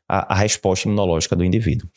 a, 0.09 0.35
a 0.35 0.37
resposta 0.37 0.87
imunológica 0.87 1.35
do 1.35 1.45
indivíduo. 1.45 1.89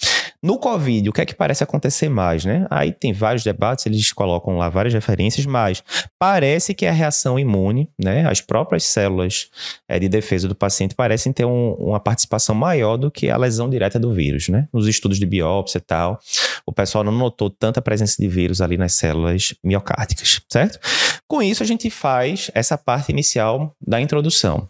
No 0.41 0.57
Covid, 0.57 1.09
o 1.09 1.11
que 1.11 1.21
é 1.21 1.25
que 1.25 1.35
parece 1.35 1.63
acontecer 1.63 2.07
mais, 2.07 2.45
né? 2.45 2.65
Aí 2.69 2.93
tem 2.93 3.11
vários 3.11 3.43
eles 3.85 4.11
colocam 4.13 4.57
lá 4.57 4.69
várias 4.69 4.93
referências, 4.93 5.45
mas 5.45 5.83
parece 6.17 6.73
que 6.73 6.85
a 6.85 6.91
reação 6.91 7.37
imune, 7.37 7.89
né? 7.97 8.25
As 8.27 8.41
próprias 8.41 8.83
células 8.85 9.49
é, 9.87 9.99
de 9.99 10.07
defesa 10.07 10.47
do 10.47 10.55
paciente 10.55 10.95
parecem 10.95 11.33
ter 11.33 11.45
um, 11.45 11.73
uma 11.73 11.99
participação 11.99 12.55
maior 12.55 12.97
do 12.97 13.11
que 13.11 13.29
a 13.29 13.37
lesão 13.37 13.69
direta 13.69 13.99
do 13.99 14.13
vírus, 14.13 14.49
né? 14.49 14.67
Nos 14.73 14.87
estudos 14.87 15.19
de 15.19 15.25
biópsia 15.25 15.77
e 15.77 15.81
tal, 15.81 16.19
o 16.65 16.71
pessoal 16.71 17.03
não 17.03 17.11
notou 17.11 17.49
tanta 17.49 17.81
presença 17.81 18.15
de 18.19 18.27
vírus 18.27 18.61
ali 18.61 18.77
nas 18.77 18.93
células 18.93 19.53
miocárdicas, 19.63 20.41
certo? 20.49 20.79
Com 21.27 21.41
isso, 21.41 21.61
a 21.61 21.65
gente 21.65 21.89
faz 21.89 22.49
essa 22.53 22.77
parte 22.77 23.11
inicial 23.11 23.75
da 23.85 23.99
introdução. 23.99 24.69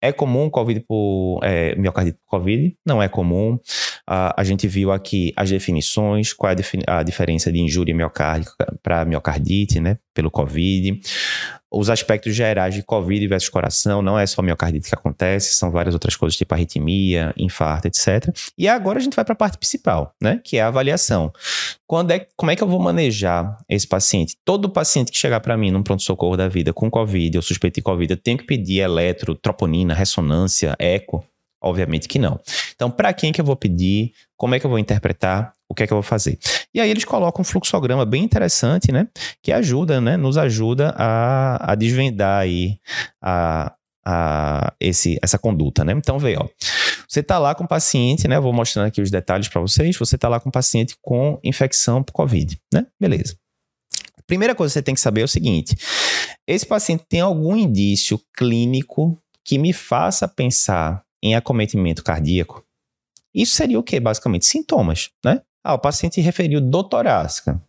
É 0.00 0.12
comum 0.12 0.48
COVID 0.48 0.80
por 0.80 1.40
é, 1.42 1.74
miocardite 1.74 2.18
por 2.18 2.38
COVID? 2.38 2.76
Não 2.86 3.02
é 3.02 3.08
comum. 3.08 3.58
A 4.10 4.42
gente 4.42 4.66
viu 4.66 4.90
aqui 4.90 5.32
as 5.36 5.50
definições, 5.50 6.32
qual 6.32 6.50
é 6.50 6.56
a, 6.86 6.98
a 6.98 7.02
diferença 7.02 7.52
de 7.52 7.58
injúria 7.58 7.94
miocárdica 7.94 8.78
para 8.82 9.04
miocardite, 9.04 9.80
né, 9.80 9.98
pelo 10.14 10.30
COVID 10.30 11.00
os 11.70 11.90
aspectos 11.90 12.34
gerais 12.34 12.74
de 12.74 12.82
Covid 12.82 13.26
versus 13.26 13.48
coração, 13.48 14.00
não 14.00 14.18
é 14.18 14.26
só 14.26 14.40
miocardite 14.40 14.88
que 14.88 14.94
acontece, 14.94 15.54
são 15.54 15.70
várias 15.70 15.94
outras 15.94 16.16
coisas, 16.16 16.36
tipo 16.36 16.54
arritmia, 16.54 17.34
infarto, 17.36 17.86
etc. 17.88 18.34
E 18.56 18.66
agora 18.66 18.98
a 18.98 19.02
gente 19.02 19.14
vai 19.14 19.24
para 19.24 19.34
a 19.34 19.36
parte 19.36 19.58
principal, 19.58 20.14
né? 20.20 20.40
Que 20.42 20.56
é 20.56 20.62
a 20.62 20.68
avaliação. 20.68 21.30
Quando 21.86 22.10
é, 22.10 22.26
como 22.36 22.50
é 22.50 22.56
que 22.56 22.62
eu 22.62 22.68
vou 22.68 22.80
manejar 22.80 23.58
esse 23.68 23.86
paciente? 23.86 24.36
Todo 24.44 24.70
paciente 24.70 25.12
que 25.12 25.18
chegar 25.18 25.40
para 25.40 25.56
mim 25.56 25.70
num 25.70 25.82
pronto-socorro 25.82 26.36
da 26.36 26.48
vida 26.48 26.72
com 26.72 26.90
Covid 26.90 27.36
ou 27.36 27.42
suspeito 27.42 27.76
de 27.76 27.82
Covid, 27.82 28.12
eu 28.12 28.16
tenho 28.16 28.38
que 28.38 28.44
pedir 28.44 28.80
eletro, 28.80 29.34
troponina, 29.34 29.94
ressonância, 29.94 30.74
eco? 30.78 31.24
Obviamente 31.60 32.06
que 32.06 32.18
não. 32.18 32.40
Então, 32.74 32.90
para 32.90 33.12
quem 33.12 33.32
que 33.32 33.40
eu 33.40 33.44
vou 33.44 33.56
pedir? 33.56 34.12
Como 34.36 34.54
é 34.54 34.60
que 34.60 34.66
eu 34.66 34.70
vou 34.70 34.78
interpretar? 34.78 35.52
O 35.68 35.74
que 35.74 35.82
é 35.82 35.86
que 35.86 35.92
eu 35.92 35.96
vou 35.96 36.02
fazer? 36.02 36.38
E 36.72 36.80
aí 36.80 36.88
eles 36.88 37.04
colocam 37.04 37.42
um 37.42 37.44
fluxograma 37.44 38.04
bem 38.04 38.22
interessante, 38.22 38.92
né? 38.92 39.08
Que 39.42 39.52
ajuda, 39.52 40.00
né? 40.00 40.16
Nos 40.16 40.38
ajuda 40.38 40.94
a, 40.96 41.72
a 41.72 41.74
desvendar 41.74 42.40
aí 42.40 42.78
a, 43.20 43.74
a 44.06 44.72
esse, 44.78 45.18
essa 45.20 45.38
conduta, 45.38 45.84
né? 45.84 45.92
Então, 45.92 46.18
vê, 46.18 46.36
ó. 46.36 46.46
Você 47.08 47.20
está 47.20 47.38
lá 47.38 47.54
com 47.54 47.64
o 47.64 47.68
paciente, 47.68 48.28
né? 48.28 48.36
Eu 48.36 48.42
vou 48.42 48.52
mostrando 48.52 48.86
aqui 48.86 49.00
os 49.00 49.10
detalhes 49.10 49.48
para 49.48 49.60
vocês. 49.60 49.96
Você 49.96 50.14
está 50.14 50.28
lá 50.28 50.38
com 50.38 50.50
o 50.50 50.52
paciente 50.52 50.94
com 51.02 51.40
infecção 51.42 52.02
por 52.02 52.12
Covid, 52.12 52.56
né? 52.72 52.86
Beleza. 53.00 53.36
Primeira 54.26 54.54
coisa 54.54 54.70
que 54.70 54.74
você 54.74 54.82
tem 54.82 54.94
que 54.94 55.00
saber 55.00 55.22
é 55.22 55.24
o 55.24 55.28
seguinte: 55.28 55.74
esse 56.46 56.64
paciente 56.66 57.04
tem 57.08 57.20
algum 57.20 57.56
indício 57.56 58.20
clínico 58.36 59.18
que 59.42 59.58
me 59.58 59.72
faça 59.72 60.28
pensar 60.28 61.02
em 61.22 61.34
acometimento 61.34 62.02
cardíaco, 62.02 62.64
isso 63.34 63.54
seria 63.54 63.78
o 63.78 63.82
que, 63.82 64.00
basicamente? 64.00 64.46
Sintomas, 64.46 65.10
né? 65.24 65.42
Ah, 65.62 65.74
o 65.74 65.78
paciente 65.78 66.20
referiu 66.20 66.60
dor 66.60 66.84
torácica. 66.84 67.62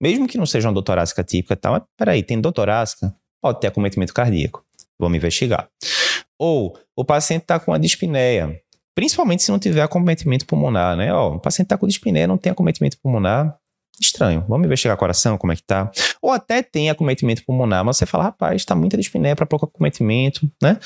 Mesmo 0.00 0.26
que 0.26 0.38
não 0.38 0.46
seja 0.46 0.68
uma 0.68 0.74
dor 0.74 0.82
torácica 0.82 1.22
típica, 1.22 1.54
tá, 1.54 1.70
mas 1.70 1.82
peraí, 1.96 2.22
tem 2.22 2.40
dor 2.40 2.52
torácica? 2.52 3.14
Pode 3.40 3.60
ter 3.60 3.68
acometimento 3.68 4.14
cardíaco. 4.14 4.64
Vamos 4.98 5.16
investigar. 5.16 5.68
Ou 6.38 6.76
o 6.96 7.04
paciente 7.04 7.42
está 7.42 7.60
com 7.60 7.72
a 7.72 7.78
dispneia, 7.78 8.60
principalmente 8.94 9.42
se 9.42 9.50
não 9.52 9.58
tiver 9.58 9.82
acometimento 9.82 10.46
pulmonar, 10.46 10.96
né? 10.96 11.12
Ó, 11.12 11.36
o 11.36 11.40
paciente 11.40 11.66
está 11.66 11.78
com 11.78 11.86
dispneia, 11.86 12.26
não 12.26 12.38
tem 12.38 12.50
acometimento 12.50 12.98
pulmonar, 12.98 13.56
estranho. 14.00 14.44
Vamos 14.48 14.66
investigar 14.66 14.96
o 14.96 14.98
coração, 14.98 15.38
como 15.38 15.52
é 15.52 15.56
que 15.56 15.62
tá. 15.62 15.90
Ou 16.20 16.30
até 16.30 16.62
tem 16.62 16.90
acometimento 16.90 17.44
pulmonar, 17.44 17.84
mas 17.84 17.96
você 17.96 18.06
fala, 18.06 18.24
rapaz, 18.24 18.62
está 18.62 18.74
muita 18.74 18.96
dispneia 18.96 19.36
para 19.36 19.46
pouco 19.46 19.66
acometimento, 19.66 20.50
né? 20.62 20.78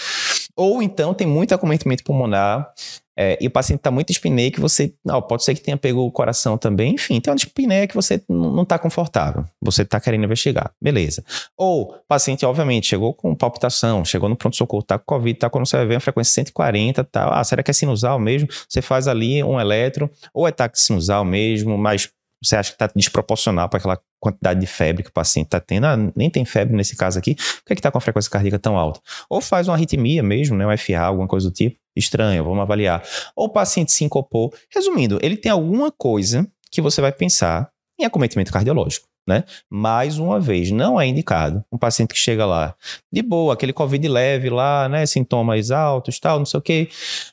Ou 0.56 0.82
então 0.82 1.14
tem 1.14 1.26
muito 1.26 1.54
acometimento 1.54 2.02
pulmonar 2.04 2.72
é, 3.18 3.38
e 3.40 3.46
o 3.46 3.50
paciente 3.50 3.80
está 3.80 3.90
muito 3.90 4.08
dispneia 4.08 4.50
que 4.50 4.60
você, 4.60 4.92
não, 5.02 5.22
pode 5.22 5.42
ser 5.42 5.54
que 5.54 5.62
tenha 5.62 5.76
pego 5.76 6.00
o 6.00 6.12
coração 6.12 6.58
também, 6.58 6.94
enfim, 6.94 7.18
tem 7.18 7.30
uma 7.30 7.36
dispneia 7.36 7.86
que 7.86 7.94
você 7.94 8.22
não 8.28 8.62
está 8.62 8.78
confortável, 8.78 9.46
você 9.60 9.82
está 9.82 9.98
querendo 9.98 10.25
investigar, 10.25 10.70
beleza. 10.80 11.25
Ou 11.56 11.94
paciente, 12.06 12.44
obviamente, 12.44 12.86
chegou 12.86 13.14
com 13.14 13.34
palpitação, 13.34 14.04
chegou 14.04 14.28
no 14.28 14.36
pronto-socorro, 14.36 14.82
está 14.82 14.98
com 14.98 15.04
Covid, 15.06 15.34
está 15.34 15.48
quando 15.48 15.66
você 15.66 15.78
vai 15.78 15.86
ver 15.86 15.94
uma 15.94 16.00
frequência 16.00 16.34
140 16.34 17.04
tal, 17.04 17.32
ah, 17.32 17.42
será 17.42 17.62
que 17.62 17.70
é 17.70 17.75
sinusal 17.75 18.18
mesmo? 18.18 18.48
Você 18.68 18.82
faz 18.82 19.08
ali 19.08 19.42
um 19.42 19.58
eletro, 19.58 20.10
ou 20.34 20.46
é 20.46 20.52
taque 20.52 20.78
sinusal 20.78 21.25
mesmo, 21.25 21.78
mas 21.78 22.10
você 22.42 22.56
acha 22.56 22.70
que 22.70 22.74
está 22.74 22.90
desproporcional 22.94 23.68
para 23.68 23.78
aquela 23.78 24.00
quantidade 24.20 24.60
de 24.60 24.66
febre 24.66 25.02
que 25.02 25.10
o 25.10 25.12
paciente 25.12 25.46
está 25.46 25.60
tendo, 25.60 25.86
ah, 25.86 25.96
nem 26.14 26.30
tem 26.30 26.44
febre 26.44 26.76
nesse 26.76 26.96
caso 26.96 27.18
aqui, 27.18 27.34
por 27.34 27.64
que 27.66 27.72
é 27.72 27.74
está 27.74 27.90
com 27.90 27.98
a 27.98 28.00
frequência 28.00 28.30
cardíaca 28.30 28.58
tão 28.58 28.76
alta? 28.76 29.00
Ou 29.28 29.40
faz 29.40 29.68
uma 29.68 29.74
arritmia 29.74 30.22
mesmo, 30.22 30.56
né, 30.56 30.66
um 30.66 30.76
FA, 30.76 30.98
alguma 30.98 31.28
coisa 31.28 31.48
do 31.48 31.54
tipo, 31.54 31.78
estranho, 31.94 32.44
vamos 32.44 32.60
avaliar. 32.60 33.02
Ou 33.34 33.46
o 33.46 33.48
paciente 33.48 33.92
sincopou. 33.92 34.52
Resumindo, 34.74 35.18
ele 35.22 35.36
tem 35.36 35.50
alguma 35.50 35.90
coisa 35.90 36.46
que 36.70 36.80
você 36.80 37.00
vai 37.00 37.12
pensar 37.12 37.70
em 37.98 38.04
acometimento 38.04 38.52
cardiológico 38.52 39.08
né? 39.26 39.45
Mais 39.71 40.18
uma 40.18 40.38
vez, 40.38 40.71
não 40.71 41.00
é 41.00 41.06
indicado 41.06 41.64
um 41.71 41.78
paciente 41.78 42.14
que 42.14 42.18
chega 42.18 42.47
lá 42.47 42.75
de 43.12 43.23
boa, 43.23 43.54
aquele 43.54 43.73
COVID 43.73 44.06
leve 44.09 44.50
lá, 44.50 44.88
né? 44.88 45.04
Sintomas 45.06 45.71
altos, 45.71 46.18
tal, 46.21 46.38
não 46.38 46.47
sei 46.47 46.59
o 46.59 46.62
quê, 46.62 46.88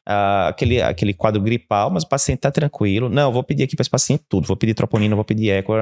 uh, 0.08 0.48
aquele, 0.50 0.82
aquele 0.82 1.14
quadro 1.14 1.42
gripal, 1.42 1.90
mas 1.90 2.04
o 2.04 2.10
paciente 2.10 2.40
tá 2.40 2.52
tranquilo. 2.52 3.10
Não, 3.10 3.32
vou 3.32 3.44
pedir 3.44 3.64
aqui 3.64 3.76
para 3.76 3.84
esse 3.84 3.90
paciente 3.90 4.24
tudo, 4.28 4.48
vou 4.48 4.58
pedir 4.58 4.74
troponina, 4.74 5.16
vou 5.16 5.26
pedir 5.26 5.52
eco, 5.52 5.74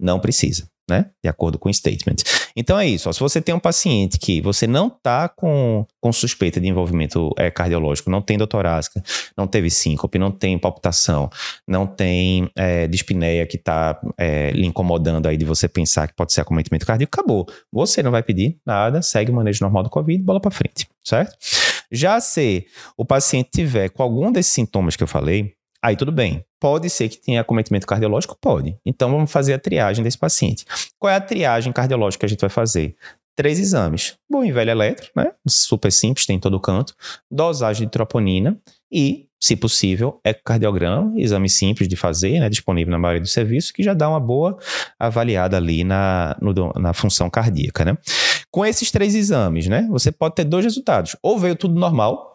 não 0.00 0.18
precisa 0.18 0.73
né? 0.88 1.06
De 1.22 1.28
acordo 1.28 1.58
com 1.58 1.68
o 1.68 1.74
statement. 1.74 2.16
Então 2.56 2.78
é 2.78 2.86
isso. 2.86 3.08
Ó, 3.08 3.12
se 3.12 3.20
você 3.20 3.40
tem 3.40 3.54
um 3.54 3.60
paciente 3.60 4.18
que 4.18 4.40
você 4.40 4.66
não 4.66 4.88
está 4.88 5.28
com, 5.28 5.86
com 6.00 6.12
suspeita 6.12 6.60
de 6.60 6.68
envolvimento 6.68 7.30
é, 7.38 7.50
cardiológico, 7.50 8.10
não 8.10 8.20
tem 8.20 8.38
doutorásica, 8.38 9.02
não 9.36 9.46
teve 9.46 9.70
síncope, 9.70 10.18
não 10.18 10.30
tem 10.30 10.58
palpitação, 10.58 11.30
não 11.66 11.86
tem 11.86 12.50
é, 12.56 12.86
dispneia 12.86 13.46
que 13.46 13.56
está 13.56 14.00
é, 14.18 14.50
lhe 14.50 14.66
incomodando 14.66 15.26
aí 15.26 15.36
de 15.36 15.44
você 15.44 15.68
pensar 15.68 16.06
que 16.06 16.14
pode 16.14 16.32
ser 16.32 16.42
acometimento 16.42 16.86
cardíaco, 16.86 17.18
acabou. 17.18 17.46
Você 17.72 18.02
não 18.02 18.10
vai 18.10 18.22
pedir 18.22 18.58
nada, 18.64 19.02
segue 19.02 19.30
o 19.30 19.34
manejo 19.34 19.64
normal 19.64 19.82
do 19.82 19.90
Covid, 19.90 20.22
bola 20.22 20.40
para 20.40 20.50
frente, 20.50 20.86
certo? 21.02 21.36
Já 21.90 22.20
se 22.20 22.66
o 22.96 23.04
paciente 23.04 23.50
tiver 23.52 23.88
com 23.90 24.02
algum 24.02 24.30
desses 24.30 24.52
sintomas 24.52 24.96
que 24.96 25.02
eu 25.02 25.08
falei, 25.08 25.54
Aí 25.84 25.96
tudo 25.96 26.10
bem. 26.10 26.42
Pode 26.64 26.88
ser 26.88 27.10
que 27.10 27.18
tenha 27.18 27.42
acometimento 27.42 27.86
cardiológico? 27.86 28.38
Pode. 28.40 28.78
Então 28.86 29.10
vamos 29.10 29.30
fazer 29.30 29.52
a 29.52 29.58
triagem 29.58 30.02
desse 30.02 30.16
paciente. 30.16 30.64
Qual 30.98 31.12
é 31.12 31.16
a 31.16 31.20
triagem 31.20 31.70
cardiológica 31.74 32.20
que 32.20 32.24
a 32.24 32.28
gente 32.30 32.40
vai 32.40 32.48
fazer? 32.48 32.96
Três 33.36 33.58
exames. 33.60 34.14
Bom 34.30 34.42
e 34.42 34.50
velho 34.50 34.70
eletro, 34.70 35.10
né? 35.14 35.32
Super 35.46 35.92
simples, 35.92 36.24
tem 36.24 36.36
em 36.36 36.40
todo 36.40 36.58
canto. 36.58 36.94
Dosagem 37.30 37.86
de 37.86 37.92
troponina 37.92 38.58
e, 38.90 39.26
se 39.38 39.54
possível, 39.56 40.18
ecocardiograma, 40.24 41.12
exame 41.20 41.50
simples 41.50 41.86
de 41.86 41.96
fazer, 41.96 42.40
né? 42.40 42.48
Disponível 42.48 42.92
na 42.92 42.98
maioria 42.98 43.20
dos 43.20 43.32
serviços, 43.32 43.70
que 43.70 43.82
já 43.82 43.92
dá 43.92 44.08
uma 44.08 44.18
boa 44.18 44.56
avaliada 44.98 45.58
ali 45.58 45.84
na, 45.84 46.34
no, 46.40 46.54
na 46.80 46.94
função 46.94 47.28
cardíaca, 47.28 47.84
né? 47.84 47.98
Com 48.50 48.64
esses 48.64 48.90
três 48.90 49.14
exames, 49.14 49.68
né? 49.68 49.86
Você 49.90 50.10
pode 50.10 50.34
ter 50.34 50.44
dois 50.44 50.64
resultados. 50.64 51.14
Ou 51.22 51.38
veio 51.38 51.56
tudo 51.56 51.78
normal, 51.78 52.33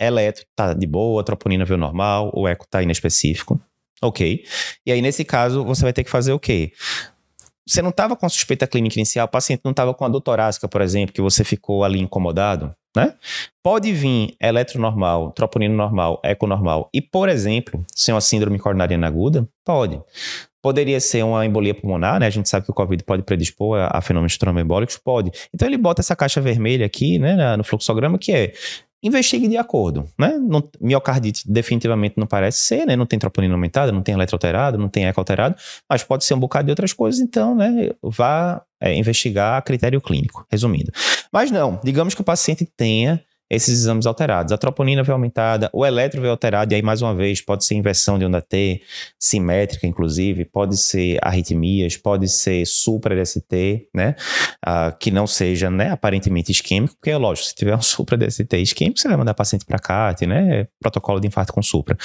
eletro 0.00 0.44
tá 0.54 0.74
de 0.74 0.86
boa, 0.86 1.24
troponina 1.24 1.64
veio 1.64 1.78
normal, 1.78 2.30
o 2.34 2.46
eco 2.46 2.66
tá 2.68 2.82
inespecífico. 2.82 3.60
Ok. 4.02 4.44
E 4.84 4.92
aí, 4.92 5.00
nesse 5.00 5.24
caso, 5.24 5.64
você 5.64 5.82
vai 5.82 5.92
ter 5.92 6.04
que 6.04 6.10
fazer 6.10 6.32
o 6.32 6.38
quê? 6.38 6.72
Você 7.68 7.82
não 7.82 7.90
estava 7.90 8.14
com 8.14 8.28
suspeita 8.28 8.66
clínica 8.66 8.96
inicial, 8.96 9.26
o 9.26 9.30
paciente 9.30 9.62
não 9.64 9.72
estava 9.72 9.92
com 9.92 10.04
a 10.04 10.08
dor 10.08 10.20
torácica, 10.20 10.68
por 10.68 10.80
exemplo, 10.80 11.12
que 11.12 11.20
você 11.20 11.42
ficou 11.42 11.82
ali 11.82 11.98
incomodado, 11.98 12.72
né? 12.94 13.14
Pode 13.60 13.92
vir 13.92 14.36
eletro 14.40 14.80
normal, 14.80 15.32
troponina 15.32 15.74
normal, 15.74 16.20
eco 16.22 16.46
normal 16.46 16.88
e, 16.94 17.02
por 17.02 17.28
exemplo, 17.28 17.84
ser 17.92 18.12
uma 18.12 18.20
síndrome 18.20 18.58
coronariana 18.58 19.08
aguda? 19.08 19.48
Pode. 19.64 20.00
Poderia 20.62 21.00
ser 21.00 21.24
uma 21.24 21.44
embolia 21.44 21.74
pulmonar, 21.74 22.20
né? 22.20 22.26
A 22.26 22.30
gente 22.30 22.48
sabe 22.48 22.66
que 22.66 22.70
o 22.70 22.74
Covid 22.74 23.02
pode 23.02 23.24
predispor 23.24 23.78
a, 23.80 23.98
a 23.98 24.00
fenômenos 24.00 24.38
tromboembólicos? 24.38 24.96
Pode. 24.96 25.32
Então 25.52 25.66
ele 25.66 25.76
bota 25.76 26.00
essa 26.00 26.14
caixa 26.14 26.40
vermelha 26.40 26.86
aqui, 26.86 27.18
né, 27.18 27.56
no 27.56 27.64
fluxograma, 27.64 28.16
que 28.16 28.30
é 28.30 28.52
investigue 29.06 29.48
de 29.48 29.56
acordo, 29.56 30.08
né? 30.18 30.36
Não, 30.38 30.62
miocardite 30.80 31.42
definitivamente 31.50 32.14
não 32.16 32.26
parece 32.26 32.58
ser, 32.58 32.86
né? 32.86 32.96
Não 32.96 33.06
tem 33.06 33.18
troponina 33.18 33.54
aumentada, 33.54 33.92
não 33.92 34.02
tem 34.02 34.14
eletro 34.14 34.36
alterado, 34.36 34.78
não 34.78 34.88
tem 34.88 35.06
eco 35.06 35.20
alterado, 35.20 35.54
mas 35.88 36.02
pode 36.02 36.24
ser 36.24 36.34
um 36.34 36.38
bocado 36.38 36.66
de 36.66 36.72
outras 36.72 36.92
coisas, 36.92 37.20
então, 37.20 37.54
né? 37.54 37.90
Vá 38.02 38.62
é, 38.80 38.94
investigar 38.94 39.58
a 39.58 39.62
critério 39.62 40.00
clínico, 40.00 40.46
resumindo. 40.50 40.92
Mas 41.32 41.50
não, 41.50 41.80
digamos 41.82 42.14
que 42.14 42.20
o 42.20 42.24
paciente 42.24 42.68
tenha 42.76 43.22
esses 43.50 43.80
exames 43.80 44.06
alterados. 44.06 44.52
A 44.52 44.58
troponina 44.58 45.02
veio 45.02 45.14
aumentada, 45.14 45.70
o 45.72 45.84
eletro 45.84 46.20
veio 46.20 46.30
alterado, 46.30 46.72
e 46.72 46.76
aí, 46.76 46.82
mais 46.82 47.02
uma 47.02 47.14
vez, 47.14 47.40
pode 47.40 47.64
ser 47.64 47.74
inversão 47.74 48.18
de 48.18 48.24
onda 48.24 48.40
T, 48.42 48.80
simétrica, 49.18 49.86
inclusive, 49.86 50.44
pode 50.44 50.76
ser 50.76 51.18
arritmias, 51.22 51.96
pode 51.96 52.28
ser 52.28 52.66
supra-DST, 52.66 53.88
né? 53.94 54.14
Ah, 54.64 54.92
que 54.92 55.10
não 55.10 55.26
seja, 55.26 55.70
né, 55.70 55.90
aparentemente 55.90 56.50
isquêmico, 56.50 56.94
porque 56.96 57.10
é 57.10 57.16
lógico, 57.16 57.48
se 57.48 57.54
tiver 57.54 57.76
um 57.76 57.82
supra-DST 57.82 58.56
isquêmico, 58.56 58.98
você 58.98 59.08
vai 59.08 59.16
mandar 59.16 59.34
paciente 59.34 59.64
para 59.64 59.78
CAT, 59.78 60.26
né? 60.26 60.66
Protocolo 60.80 61.20
de 61.20 61.28
infarto 61.28 61.52
com 61.52 61.62
supra. 61.62 61.96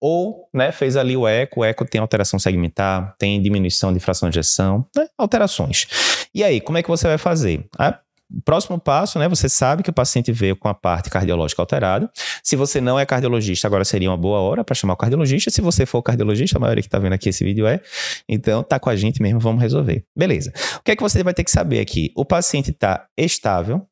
Ou, 0.00 0.48
né, 0.52 0.72
fez 0.72 0.96
ali 0.96 1.16
o 1.16 1.26
eco, 1.26 1.60
o 1.60 1.64
eco 1.64 1.84
tem 1.84 2.00
alteração 2.00 2.38
segmentar, 2.38 3.14
tem 3.18 3.40
diminuição 3.40 3.92
de 3.92 4.00
fração 4.00 4.28
de 4.28 4.38
ejeção, 4.38 4.86
né? 4.96 5.06
Alterações. 5.16 5.86
E 6.34 6.44
aí, 6.44 6.60
como 6.60 6.78
é 6.78 6.82
que 6.82 6.88
você 6.88 7.06
vai 7.06 7.18
fazer? 7.18 7.66
Ah, 7.78 7.98
próximo 8.44 8.78
passo, 8.78 9.18
né? 9.18 9.28
Você 9.28 9.48
sabe 9.48 9.82
que 9.82 9.90
o 9.90 9.92
paciente 9.92 10.30
veio 10.32 10.56
com 10.56 10.68
a 10.68 10.74
parte 10.74 11.08
cardiológica 11.10 11.62
alterada. 11.62 12.10
Se 12.42 12.56
você 12.56 12.80
não 12.80 12.98
é 12.98 13.06
cardiologista, 13.06 13.66
agora 13.66 13.84
seria 13.84 14.10
uma 14.10 14.16
boa 14.16 14.40
hora 14.40 14.62
para 14.62 14.74
chamar 14.74 14.94
o 14.94 14.96
cardiologista. 14.96 15.50
Se 15.50 15.60
você 15.60 15.86
for 15.86 16.02
cardiologista, 16.02 16.58
a 16.58 16.60
maioria 16.60 16.82
que 16.82 16.88
está 16.88 16.98
vendo 16.98 17.14
aqui 17.14 17.28
esse 17.28 17.44
vídeo 17.44 17.66
é. 17.66 17.80
Então, 18.28 18.62
tá 18.62 18.78
com 18.78 18.90
a 18.90 18.96
gente 18.96 19.22
mesmo, 19.22 19.40
vamos 19.40 19.62
resolver. 19.62 20.04
Beleza. 20.16 20.52
O 20.76 20.82
que 20.82 20.92
é 20.92 20.96
que 20.96 21.02
você 21.02 21.22
vai 21.22 21.32
ter 21.32 21.44
que 21.44 21.50
saber 21.50 21.80
aqui? 21.80 22.12
O 22.14 22.24
paciente 22.24 22.70
está 22.70 23.06
estável, 23.16 23.86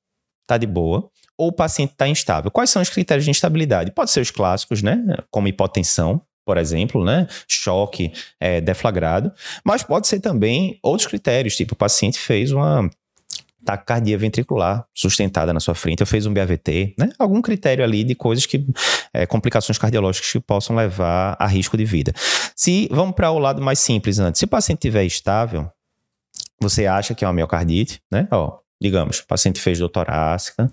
tá 0.46 0.58
de 0.58 0.66
boa 0.66 1.10
ou 1.38 1.48
o 1.48 1.52
paciente 1.52 1.92
está 1.92 2.08
instável. 2.08 2.50
Quais 2.50 2.70
são 2.70 2.80
os 2.80 2.88
critérios 2.88 3.24
de 3.24 3.30
instabilidade? 3.30 3.90
Pode 3.90 4.10
ser 4.10 4.20
os 4.20 4.30
clássicos, 4.30 4.82
né? 4.82 4.98
Como 5.30 5.48
hipotensão, 5.48 6.22
por 6.46 6.56
exemplo, 6.56 7.04
né? 7.04 7.26
Choque 7.48 8.12
é, 8.40 8.60
deflagrado, 8.60 9.32
mas 9.64 9.82
pode 9.82 10.06
ser 10.06 10.20
também 10.20 10.78
outros 10.82 11.06
critérios, 11.06 11.56
tipo 11.56 11.74
o 11.74 11.76
paciente 11.76 12.18
fez 12.18 12.52
uma 12.52 12.88
taquicardia 13.66 14.16
ventricular 14.16 14.86
sustentada 14.94 15.52
na 15.52 15.60
sua 15.60 15.74
frente, 15.74 16.02
ou 16.02 16.06
fez 16.06 16.24
um 16.26 16.32
BAVT, 16.32 16.94
né? 16.98 17.10
Algum 17.18 17.42
critério 17.42 17.84
ali 17.84 18.04
de 18.04 18.14
coisas 18.14 18.46
que, 18.46 18.66
é, 19.12 19.26
complicações 19.26 19.76
cardiológicas 19.76 20.30
que 20.30 20.40
possam 20.40 20.76
levar 20.76 21.36
a 21.38 21.46
risco 21.46 21.76
de 21.76 21.84
vida. 21.84 22.12
Se, 22.54 22.88
vamos 22.90 23.14
para 23.14 23.30
o 23.30 23.38
lado 23.38 23.60
mais 23.60 23.78
simples 23.78 24.18
antes, 24.18 24.38
se 24.38 24.44
o 24.44 24.48
paciente 24.48 24.78
estiver 24.78 25.04
estável, 25.04 25.70
você 26.60 26.86
acha 26.86 27.14
que 27.14 27.24
é 27.24 27.28
uma 27.28 27.34
miocardite, 27.34 28.00
né? 28.10 28.28
Ó, 28.30 28.58
digamos, 28.80 29.18
o 29.18 29.26
paciente 29.26 29.60
fez 29.60 29.78
dor 29.78 29.88
torácica, 29.88 30.72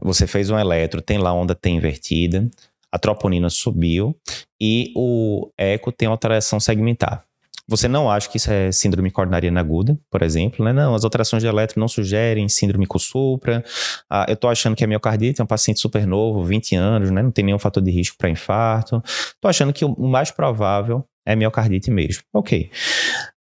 você 0.00 0.26
fez 0.26 0.50
um 0.50 0.58
eletro, 0.58 1.00
tem 1.00 1.18
lá 1.18 1.32
onda 1.32 1.54
T 1.54 1.70
invertida, 1.70 2.48
a 2.92 2.98
troponina 2.98 3.48
subiu 3.48 4.16
e 4.60 4.92
o 4.94 5.50
eco 5.56 5.92
tem 5.92 6.08
alteração 6.08 6.60
segmentar. 6.60 7.24
Você 7.70 7.86
não 7.86 8.10
acha 8.10 8.28
que 8.28 8.36
isso 8.36 8.50
é 8.50 8.72
síndrome 8.72 9.12
coronariana 9.12 9.60
aguda, 9.60 9.96
por 10.10 10.22
exemplo, 10.22 10.64
né? 10.64 10.72
Não, 10.72 10.92
as 10.92 11.04
alterações 11.04 11.40
de 11.40 11.48
eletro 11.48 11.78
não 11.78 11.86
sugerem 11.86 12.48
síndrome 12.48 12.84
supra. 12.98 13.64
Ah, 14.10 14.26
eu 14.28 14.34
tô 14.36 14.48
achando 14.48 14.74
que 14.74 14.82
a 14.82 14.88
miocardite 14.88 15.40
é 15.40 15.44
um 15.44 15.46
paciente 15.46 15.78
super 15.78 16.04
novo, 16.04 16.42
20 16.42 16.74
anos, 16.74 17.12
né? 17.12 17.22
Não 17.22 17.30
tem 17.30 17.44
nenhum 17.44 17.60
fator 17.60 17.80
de 17.80 17.92
risco 17.92 18.16
para 18.18 18.28
infarto. 18.28 19.00
Tô 19.40 19.46
achando 19.46 19.72
que 19.72 19.84
o 19.84 19.96
mais 20.08 20.32
provável 20.32 21.04
é 21.24 21.36
miocardite 21.36 21.92
mesmo. 21.92 22.24
Ok. 22.34 22.72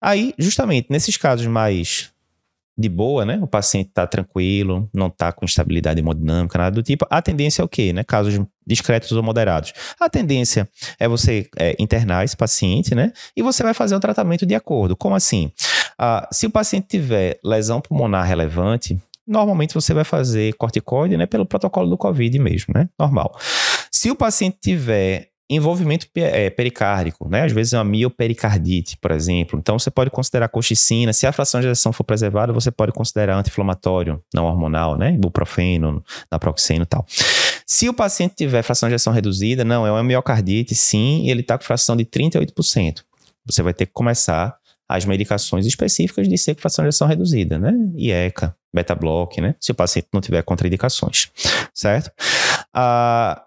Aí, 0.02 0.34
justamente, 0.38 0.88
nesses 0.90 1.16
casos 1.16 1.48
mais 1.48 2.12
de 2.78 2.90
boa, 2.90 3.26
né? 3.26 3.40
O 3.42 3.48
paciente 3.48 3.88
está 3.88 4.06
tranquilo, 4.06 4.88
não 4.94 5.08
está 5.08 5.32
com 5.32 5.46
instabilidade 5.46 6.00
hemodinâmica, 6.00 6.58
nada 6.58 6.76
do 6.76 6.84
tipo. 6.84 7.08
A 7.10 7.22
tendência 7.22 7.62
é 7.62 7.66
o 7.66 7.68
quê, 7.68 7.92
né? 7.92 8.04
Casos 8.04 8.40
discretos 8.66 9.12
ou 9.14 9.24
moderados. 9.24 9.74
A 10.00 10.10
tendência 10.10 10.70
é 11.00 11.08
você 11.08 11.48
é, 11.58 11.76
internar 11.80 12.24
esse 12.24 12.38
paciente, 12.38 12.94
né? 12.94 13.12
E 13.36 13.42
você 13.42 13.64
vai 13.64 13.74
fazer 13.74 13.96
o 13.96 14.00
tratamento 14.00 14.46
de 14.46 14.54
acordo. 14.54 14.96
Como 14.96 15.16
assim? 15.16 15.52
Ah, 15.98 16.28
se 16.32 16.46
o 16.46 16.52
paciente 16.52 16.88
tiver 16.88 17.40
lesão 17.44 17.82
pulmonar 17.82 18.28
relevante, 18.28 19.02
normalmente 19.26 19.74
você 19.74 19.94
vai 19.94 20.04
fazer 20.04 20.54
corticoide, 20.54 21.18
né? 21.18 21.26
Pelo 21.26 21.46
protocolo 21.46 21.90
do 21.90 21.98
COVID 21.98 22.38
mesmo, 22.38 22.74
né? 22.76 22.88
Normal. 23.00 23.36
Se 23.92 24.12
o 24.12 24.16
paciente 24.16 24.58
tiver 24.62 25.30
envolvimento 25.50 26.08
é, 26.16 26.50
pericárdico, 26.50 27.30
né? 27.30 27.44
Às 27.44 27.52
vezes 27.52 27.74
é 27.74 27.78
uma 27.78 27.86
miopericardite, 27.86 28.98
por 28.98 29.12
exemplo. 29.12 29.58
Então 29.58 29.80
você 29.80 29.90
pode 29.90 30.10
considerar 30.10 30.50
colchicina. 30.50 31.14
Se 31.14 31.26
a 31.26 31.32
fração 31.32 31.62
de 31.62 31.68
ejeção 31.68 31.94
for 31.94 32.04
preservada, 32.04 32.52
você 32.52 32.70
pode 32.70 32.92
considerar 32.92 33.38
anti-inflamatório 33.38 34.22
não 34.34 34.46
hormonal, 34.46 34.98
né? 34.98 35.14
Ibuprofeno, 35.14 36.04
naproxeno 36.30 36.84
e 36.84 36.86
tal. 36.86 37.06
Se 37.66 37.88
o 37.88 37.94
paciente 37.94 38.36
tiver 38.36 38.62
fração 38.62 38.90
de 38.90 38.96
ejeção 38.96 39.14
reduzida, 39.14 39.64
não, 39.64 39.88
é 39.88 39.92
uma 39.92 40.04
miocardite, 40.04 40.76
sim, 40.76 41.30
ele 41.30 41.42
está 41.42 41.58
com 41.58 41.64
fração 41.64 41.96
de 41.96 42.06
38%. 42.06 43.04
Você 43.46 43.64
vai 43.64 43.74
ter 43.74 43.86
que 43.86 43.94
começar 43.94 44.58
as 44.90 45.06
medicações 45.06 45.66
específicas 45.66 46.28
de 46.28 46.38
ser 46.38 46.56
fração 46.56 46.84
de 46.84 46.90
ejeção 46.90 47.08
reduzida, 47.08 47.58
né? 47.58 47.74
IECA, 47.96 48.56
beta-block, 48.74 49.40
né? 49.42 49.56
Se 49.60 49.72
o 49.72 49.76
paciente 49.76 50.08
não 50.14 50.22
tiver 50.22 50.42
contraindicações, 50.44 51.30
certo? 51.74 52.12
Ah, 52.74 53.42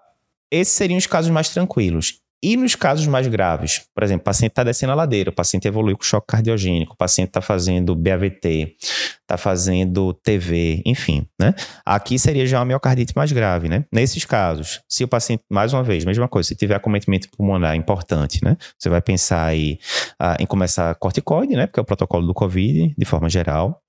esses 0.51 0.75
seriam 0.75 0.99
os 0.99 1.07
casos 1.07 1.31
mais 1.31 1.49
tranquilos. 1.49 2.21
E 2.43 2.57
nos 2.57 2.75
casos 2.75 3.07
mais 3.07 3.27
graves, 3.27 3.83
por 3.95 4.03
exemplo, 4.03 4.23
o 4.23 4.25
paciente 4.25 4.53
está 4.53 4.65
descendo 4.65 4.93
a 4.93 4.95
ladeira, 4.95 5.29
o 5.29 5.33
paciente 5.33 5.69
evoluiu 5.69 5.95
com 5.95 6.03
choque 6.03 6.29
cardiogênico, 6.29 6.95
o 6.95 6.97
paciente 6.97 7.29
está 7.29 7.43
fazendo 7.43 7.95
BAVT, 7.95 8.77
está 9.21 9.37
fazendo 9.37 10.15
TV, 10.15 10.81
enfim, 10.87 11.27
né? 11.39 11.55
Aqui 11.85 12.19
seria 12.19 12.47
já 12.47 12.59
uma 12.59 12.65
miocardite 12.65 13.13
mais 13.15 13.31
grave, 13.31 13.69
né? 13.69 13.85
Nesses 13.93 14.25
casos, 14.25 14.81
se 14.89 15.05
o 15.05 15.09
paciente, 15.09 15.45
mais 15.51 15.75
uma 15.75 15.83
vez, 15.83 16.03
mesma 16.07 16.27
coisa, 16.29 16.49
se 16.49 16.57
tiver 16.57 16.75
acometimento 16.75 17.29
pulmonar 17.31 17.77
importante, 17.77 18.43
né? 18.43 18.57
Você 18.79 18.89
vai 18.89 19.03
pensar 19.03 19.45
aí 19.45 19.79
ah, 20.19 20.39
em 20.41 20.47
começar 20.47 20.95
corticoide, 20.95 21.55
né? 21.55 21.67
Porque 21.67 21.79
é 21.79 21.83
o 21.83 21.87
protocolo 21.87 22.27
do 22.27 22.33
COVID, 22.33 22.95
de 22.97 23.05
forma 23.05 23.29
geral. 23.29 23.83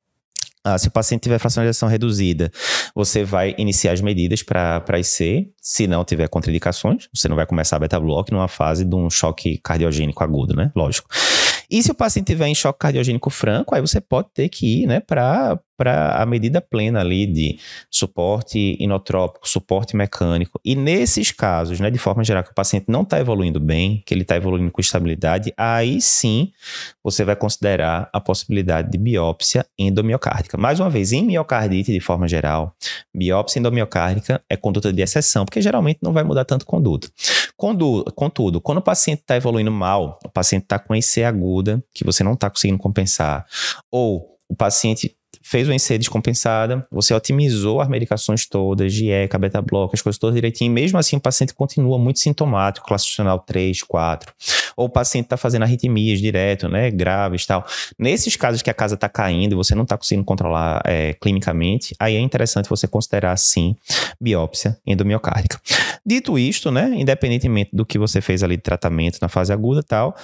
Ah, 0.64 0.78
se 0.78 0.88
o 0.88 0.92
paciente 0.92 1.22
tiver 1.22 1.40
ejeção 1.44 1.90
reduzida, 1.90 2.52
você 2.94 3.24
vai 3.24 3.56
iniciar 3.58 3.94
as 3.94 4.02
medidas 4.02 4.44
para 4.44 5.00
IC, 5.00 5.50
se 5.60 5.88
não 5.88 6.06
tiver 6.06 6.28
contraindicações, 6.28 7.08
você 7.14 7.28
não 7.28 7.36
vai 7.36 7.48
começar 7.48 7.78
a 7.78 7.80
beta-block 7.80 8.32
numa 8.32 8.48
fase 8.48 8.86
de 8.86 8.96
um 8.96 9.10
choque 9.10 9.58
cardiogênico 9.64 10.24
agudo, 10.24 10.56
né? 10.56 10.72
Lógico. 10.76 11.10
E 11.70 11.82
se 11.82 11.90
o 11.90 11.96
paciente 11.96 12.28
tiver 12.28 12.48
em 12.48 12.54
choque 12.54 12.80
cardiogênico 12.80 13.30
franco, 13.30 13.74
aí 13.74 13.82
você 13.82 14.00
pode 14.00 14.28
ter 14.34 14.50
que 14.50 14.84
ir, 14.84 14.88
né, 14.88 15.00
para 15.00 15.58
a 15.88 16.26
medida 16.26 16.62
plena 16.62 17.00
ali 17.00 17.26
de 17.26 17.60
suporte 17.90 18.78
inotrópico, 18.80 19.48
suporte 19.48 19.96
mecânico. 19.96 20.60
E 20.64 20.76
nesses 20.76 21.32
casos, 21.32 21.80
né, 21.80 21.90
de 21.90 21.98
forma 21.98 22.24
geral, 22.24 22.44
que 22.44 22.52
o 22.52 22.56
paciente 22.56 22.86
não 22.88 23.02
está 23.02 23.20
evoluindo 23.20 23.60
bem, 23.60 24.04
que 24.06 24.14
ele 24.14 24.22
está 24.22 24.36
evoluindo 24.36 24.72
com 24.72 24.82
estabilidade, 24.82 25.54
aí 25.58 26.02
sim 26.02 26.52
você 27.04 27.24
vai 27.24 27.36
considerar 27.36 28.10
a 28.14 28.20
possibilidade 28.20 28.92
de 28.92 28.98
biópsia 28.98 29.66
endomiocárdica. 29.78 30.58
Mais 30.58 30.80
uma 30.80 30.90
vez, 30.90 31.12
em 31.12 31.24
miocardite, 31.24 31.92
de 31.92 32.00
forma 32.00 32.28
geral, 32.28 32.76
biópsia 33.14 33.60
endomiocárdica 33.60 34.42
é 34.50 34.56
conduta 34.56 34.92
de 34.92 35.02
exceção, 35.02 35.46
porque 35.46 35.62
geralmente 35.62 36.00
não 36.02 36.14
vai 36.14 36.24
mudar 36.24 36.46
tanto 36.46 36.66
conduta. 36.66 37.10
Contudo, 37.56 38.60
quando 38.60 38.80
o 38.80 38.82
paciente 38.82 39.20
está 39.20 39.36
evoluindo 39.36 39.72
mal, 39.72 40.20
o 40.26 40.30
paciente 40.30 40.64
está 40.64 40.80
com 40.80 40.96
EC 40.96 41.24
aguda, 41.26 41.84
que 41.94 42.04
você 42.04 42.24
não 42.24 42.34
está 42.34 42.50
conseguindo 42.50 42.80
compensar, 42.80 43.46
ou 43.92 44.38
o 44.50 44.56
paciente 44.56 45.16
fez 45.42 45.68
o 45.68 45.72
NC 45.72 45.98
descompensada, 45.98 46.86
você 46.92 47.14
otimizou 47.14 47.82
as 47.82 47.88
medicações 47.88 48.46
todas, 48.46 48.94
GIECA, 48.94 49.38
beta-bloco, 49.38 49.96
as 49.96 50.02
coisas 50.02 50.18
todas 50.20 50.36
direitinho, 50.36 50.72
mesmo 50.72 50.98
assim 50.98 51.18
o 51.18 51.20
paciente 51.20 51.54
continua 51.54 51.98
muito 51.98 52.20
sintomático, 52.20 52.88
classificacional 52.88 53.40
3, 53.40 53.84
4. 53.84 54.34
Ou 54.78 54.86
o 54.86 54.90
paciente 54.90 55.26
está 55.26 55.38
fazendo 55.38 55.64
arritmias 55.64 56.20
direto, 56.20 56.70
né, 56.70 56.90
graves 56.92 57.44
e 57.44 57.48
tal. 57.48 57.66
Nesses 57.98 58.36
casos 58.36 58.62
que 58.62 58.70
a 58.70 58.74
casa 58.74 58.96
está 58.96 59.10
caindo 59.10 59.54
e 59.54 59.56
você 59.56 59.76
não 59.76 59.84
está 59.84 59.98
conseguindo 59.98 60.26
controlar 60.26 60.82
é, 60.86 61.14
clinicamente, 61.14 61.96
aí 62.00 62.16
é 62.16 62.20
interessante 62.20 62.70
você 62.70 62.88
considerar, 62.88 63.36
sim, 63.38 63.76
biópsia 64.20 64.78
endomiocárdica. 64.86 65.60
Dito 66.06 66.38
isto, 66.38 66.72
né, 66.72 66.92
independentemente 66.96 67.72
do 67.74 67.86
que 67.86 67.98
você 67.98 68.22
fez 68.22 68.44
ali 68.44 68.56
de 68.56 68.64
tratamento 68.64 69.20
na 69.22 69.28
fase 69.28 69.52
aguda 69.54 69.82
e 69.82 69.84
tal, 69.84 70.16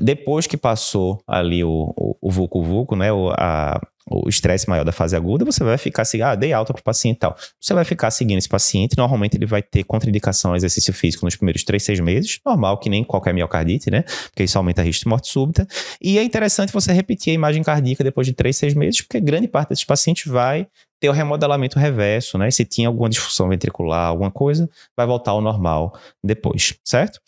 depois 0.00 0.46
que 0.46 0.56
passou 0.56 1.22
ali 1.26 1.62
o, 1.62 1.92
o, 1.96 2.16
o 2.20 2.30
vulco-vulco, 2.30 2.96
né, 2.96 3.12
o, 3.12 3.30
a, 3.30 3.80
o 4.10 4.28
estresse 4.28 4.68
maior 4.68 4.84
da 4.84 4.90
fase 4.90 5.14
aguda, 5.14 5.44
você 5.44 5.62
vai 5.62 5.78
ficar 5.78 6.02
assim, 6.02 6.20
ah, 6.20 6.34
dei 6.34 6.52
alta 6.52 6.72
para 6.72 6.80
o 6.80 6.82
paciente 6.82 7.16
e 7.16 7.20
tal. 7.20 7.36
Você 7.60 7.72
vai 7.72 7.84
ficar 7.84 8.10
seguindo 8.10 8.38
esse 8.38 8.48
paciente, 8.48 8.96
normalmente 8.98 9.36
ele 9.36 9.46
vai 9.46 9.62
ter 9.62 9.84
contraindicação 9.84 10.50
ao 10.50 10.56
exercício 10.56 10.92
físico 10.92 11.24
nos 11.24 11.36
primeiros 11.36 11.62
3, 11.62 11.80
6 11.82 12.00
meses, 12.00 12.40
normal, 12.44 12.78
que 12.78 12.90
nem 12.90 13.04
qualquer 13.04 13.32
miocardite, 13.32 13.90
né? 13.90 14.02
Porque 14.30 14.42
isso 14.42 14.58
aumenta 14.58 14.82
o 14.82 14.84
risco 14.84 15.04
de 15.04 15.08
morte 15.08 15.28
súbita. 15.28 15.66
E 16.02 16.18
é 16.18 16.24
interessante 16.24 16.72
você 16.72 16.92
repetir 16.92 17.30
a 17.30 17.34
imagem 17.34 17.62
cardíaca 17.62 18.02
depois 18.02 18.26
de 18.26 18.32
3, 18.32 18.56
6 18.56 18.74
meses, 18.74 19.00
porque 19.02 19.20
grande 19.20 19.46
parte 19.46 19.68
desses 19.68 19.84
pacientes 19.84 20.30
vai 20.30 20.66
ter 21.00 21.08
o 21.08 21.12
remodelamento 21.12 21.78
reverso, 21.78 22.36
né? 22.36 22.50
Se 22.50 22.64
tinha 22.64 22.88
alguma 22.88 23.08
disfunção 23.08 23.48
ventricular, 23.48 24.08
alguma 24.08 24.30
coisa, 24.30 24.68
vai 24.94 25.06
voltar 25.06 25.30
ao 25.30 25.40
normal 25.40 25.98
depois, 26.22 26.74
certo? 26.84 27.18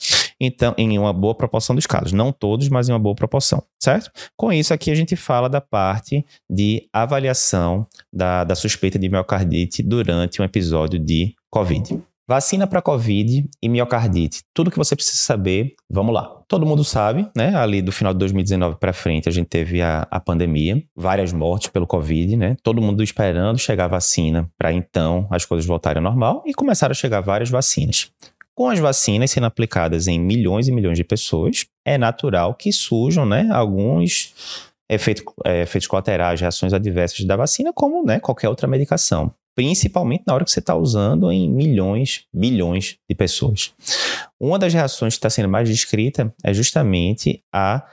Então, 0.40 0.74
em 0.76 0.98
uma 0.98 1.12
boa 1.12 1.34
proporção 1.34 1.74
dos 1.74 1.86
casos, 1.86 2.12
não 2.12 2.32
todos, 2.32 2.68
mas 2.68 2.88
em 2.88 2.92
uma 2.92 2.98
boa 2.98 3.14
proporção, 3.14 3.62
certo? 3.82 4.10
Com 4.36 4.52
isso 4.52 4.72
aqui 4.72 4.90
a 4.90 4.94
gente 4.94 5.16
fala 5.16 5.48
da 5.48 5.60
parte 5.60 6.24
de 6.50 6.88
avaliação 6.92 7.86
da, 8.12 8.44
da 8.44 8.54
suspeita 8.54 8.98
de 8.98 9.08
miocardite 9.08 9.82
durante 9.82 10.40
um 10.40 10.44
episódio 10.44 10.98
de 10.98 11.34
COVID. 11.50 12.02
Vacina 12.28 12.68
para 12.68 12.80
Covid 12.80 13.50
e 13.60 13.68
miocardite. 13.68 14.42
Tudo 14.54 14.70
que 14.70 14.78
você 14.78 14.94
precisa 14.94 15.18
saber, 15.18 15.74
vamos 15.90 16.14
lá. 16.14 16.40
Todo 16.46 16.64
mundo 16.64 16.84
sabe, 16.84 17.28
né? 17.36 17.54
Ali 17.56 17.82
do 17.82 17.90
final 17.90 18.12
de 18.12 18.20
2019 18.20 18.76
para 18.78 18.92
frente, 18.92 19.28
a 19.28 19.32
gente 19.32 19.48
teve 19.48 19.82
a, 19.82 20.06
a 20.10 20.20
pandemia, 20.20 20.82
várias 20.96 21.32
mortes 21.32 21.68
pelo 21.68 21.86
Covid, 21.86 22.36
né? 22.36 22.56
Todo 22.62 22.80
mundo 22.80 23.02
esperando 23.02 23.58
chegar 23.58 23.86
a 23.86 23.88
vacina 23.88 24.48
para 24.56 24.72
então 24.72 25.26
as 25.30 25.44
coisas 25.44 25.66
voltarem 25.66 25.98
ao 25.98 26.04
normal 26.04 26.42
e 26.46 26.54
começaram 26.54 26.92
a 26.92 26.94
chegar 26.94 27.20
várias 27.20 27.50
vacinas. 27.50 28.10
Com 28.54 28.68
as 28.68 28.78
vacinas 28.78 29.30
sendo 29.30 29.46
aplicadas 29.46 30.08
em 30.08 30.18
milhões 30.18 30.68
e 30.68 30.72
milhões 30.72 30.98
de 30.98 31.04
pessoas, 31.04 31.66
é 31.84 31.96
natural 31.96 32.54
que 32.54 32.72
surjam, 32.72 33.24
né? 33.24 33.48
Alguns 33.50 34.34
efeitos, 34.90 35.24
é, 35.44 35.62
efeitos 35.62 35.86
colaterais, 35.86 36.40
reações 36.40 36.72
adversas 36.72 37.24
da 37.24 37.36
vacina, 37.36 37.72
como 37.72 38.04
né, 38.04 38.20
qualquer 38.20 38.48
outra 38.48 38.68
medicação 38.68 39.34
principalmente 39.54 40.24
na 40.26 40.34
hora 40.34 40.44
que 40.44 40.50
você 40.50 40.60
está 40.60 40.74
usando 40.74 41.30
em 41.30 41.50
milhões, 41.50 42.24
bilhões 42.32 42.96
de 43.08 43.14
pessoas. 43.14 43.72
Uma 44.40 44.58
das 44.58 44.72
reações 44.72 45.14
que 45.14 45.18
está 45.18 45.30
sendo 45.30 45.48
mais 45.48 45.68
descrita 45.68 46.32
é 46.42 46.52
justamente 46.54 47.42
a 47.52 47.86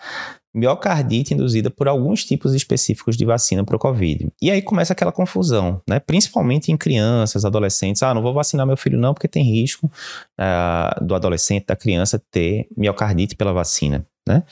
miocardite 0.54 1.34
induzida 1.34 1.70
por 1.70 1.88
alguns 1.88 2.26
tipos 2.26 2.54
específicos 2.54 3.16
de 3.16 3.26
vacina 3.26 3.64
para 3.64 3.76
o 3.76 3.80
Covid. 3.80 4.30
E 4.42 4.50
aí 4.50 4.62
começa 4.62 4.94
aquela 4.94 5.12
confusão, 5.12 5.82
né? 5.88 6.00
Principalmente 6.00 6.72
em 6.72 6.78
crianças, 6.78 7.46
adolescentes. 7.46 8.02
Ah, 8.02 8.14
não 8.14 8.22
vou 8.22 8.34
vacinar 8.34 8.66
meu 8.66 8.78
filho 8.78 8.98
não 8.98 9.14
porque 9.14 9.28
tem 9.28 9.44
risco 9.44 9.86
uh, 9.88 11.06
do 11.06 11.14
adolescente, 11.14 11.68
da 11.68 11.76
criança 11.76 12.22
ter 12.32 12.68
miocardite 12.76 13.36
pela 13.36 13.54
vacina, 13.54 14.06
né? 14.28 14.44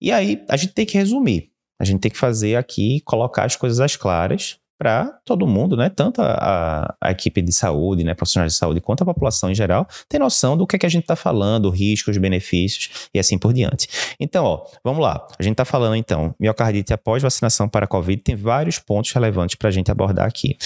E 0.00 0.12
aí 0.12 0.44
a 0.48 0.56
gente 0.56 0.74
tem 0.74 0.86
que 0.86 0.98
resumir. 0.98 1.50
A 1.80 1.84
gente 1.84 2.00
tem 2.00 2.10
que 2.10 2.18
fazer 2.18 2.56
aqui, 2.56 3.00
colocar 3.06 3.44
as 3.44 3.56
coisas 3.56 3.80
às 3.80 3.96
claras 3.96 4.59
para 4.80 5.08
todo 5.26 5.46
mundo, 5.46 5.76
né, 5.76 5.90
tanto 5.90 6.22
a, 6.22 6.96
a, 6.98 7.10
equipe 7.10 7.42
de 7.42 7.52
saúde, 7.52 8.02
né, 8.02 8.14
profissionais 8.14 8.54
de 8.54 8.58
saúde, 8.58 8.80
quanto 8.80 9.02
a 9.02 9.04
população 9.04 9.50
em 9.50 9.54
geral, 9.54 9.86
ter 10.08 10.18
noção 10.18 10.56
do 10.56 10.66
que, 10.66 10.76
é 10.76 10.78
que 10.78 10.86
a 10.86 10.88
gente 10.88 11.02
está 11.02 11.14
falando, 11.14 11.68
riscos, 11.68 12.16
benefícios 12.16 13.08
e 13.12 13.18
assim 13.18 13.36
por 13.36 13.52
diante. 13.52 13.86
Então, 14.18 14.42
ó, 14.42 14.64
vamos 14.82 15.02
lá. 15.02 15.26
A 15.38 15.42
gente 15.42 15.52
está 15.52 15.66
falando, 15.66 15.96
então, 15.96 16.34
miocardite 16.40 16.94
após 16.94 17.22
vacinação 17.22 17.68
para 17.68 17.84
a 17.84 17.88
Covid, 17.88 18.22
tem 18.22 18.34
vários 18.34 18.78
pontos 18.78 19.12
relevantes 19.12 19.54
para 19.54 19.68
a 19.68 19.70
gente 19.70 19.90
abordar 19.90 20.26
aqui. 20.26 20.56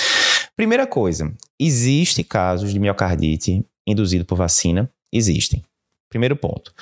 Primeira 0.54 0.86
coisa, 0.86 1.34
existe 1.58 2.22
casos 2.22 2.72
de 2.72 2.78
miocardite 2.78 3.66
induzido 3.84 4.24
por 4.24 4.38
vacina? 4.38 4.88
Existem. 5.12 5.60
Primeiro 6.08 6.36
ponto. 6.36 6.72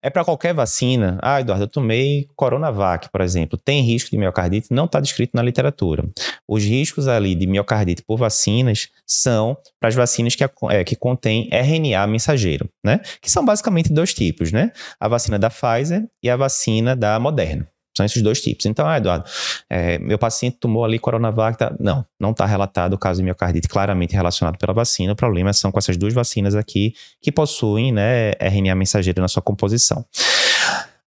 É 0.00 0.08
para 0.08 0.24
qualquer 0.24 0.54
vacina. 0.54 1.18
Ah, 1.20 1.40
Eduardo, 1.40 1.64
eu 1.64 1.68
tomei 1.68 2.28
Coronavac, 2.36 3.08
por 3.10 3.20
exemplo. 3.20 3.58
Tem 3.58 3.82
risco 3.82 4.10
de 4.10 4.16
miocardite? 4.16 4.68
Não 4.70 4.84
está 4.84 5.00
descrito 5.00 5.32
na 5.34 5.42
literatura. 5.42 6.08
Os 6.46 6.62
riscos 6.62 7.08
ali 7.08 7.34
de 7.34 7.46
miocardite 7.46 8.02
por 8.02 8.16
vacinas 8.16 8.88
são 9.04 9.56
para 9.80 9.88
as 9.88 9.94
vacinas 9.94 10.36
que, 10.36 10.44
é, 10.44 10.84
que 10.84 10.94
contêm 10.94 11.48
RNA 11.50 12.06
mensageiro, 12.06 12.68
né? 12.84 13.00
Que 13.20 13.30
são 13.30 13.44
basicamente 13.44 13.92
dois 13.92 14.14
tipos, 14.14 14.52
né? 14.52 14.70
A 15.00 15.08
vacina 15.08 15.38
da 15.38 15.50
Pfizer 15.50 16.08
e 16.22 16.30
a 16.30 16.36
vacina 16.36 16.94
da 16.94 17.18
Moderna. 17.18 17.68
São 17.98 18.06
esses 18.06 18.22
dois 18.22 18.40
tipos. 18.40 18.64
Então, 18.64 18.86
ah, 18.86 18.96
Eduardo, 18.96 19.24
é, 19.68 19.98
meu 19.98 20.16
paciente 20.18 20.56
tomou 20.58 20.84
ali 20.84 20.98
Coronavac. 20.98 21.58
Tá... 21.58 21.74
Não, 21.80 22.04
não 22.18 22.30
está 22.30 22.46
relatado 22.46 22.92
o 22.94 22.98
caso 22.98 23.18
de 23.18 23.24
miocardite 23.24 23.68
claramente 23.68 24.14
relacionado 24.14 24.56
pela 24.56 24.72
vacina. 24.72 25.12
O 25.12 25.16
problema 25.16 25.52
são 25.52 25.72
com 25.72 25.78
essas 25.78 25.96
duas 25.96 26.14
vacinas 26.14 26.54
aqui 26.54 26.94
que 27.20 27.32
possuem 27.32 27.92
né, 27.92 28.30
RNA 28.40 28.74
mensageiro 28.76 29.20
na 29.20 29.26
sua 29.26 29.42
composição. 29.42 30.04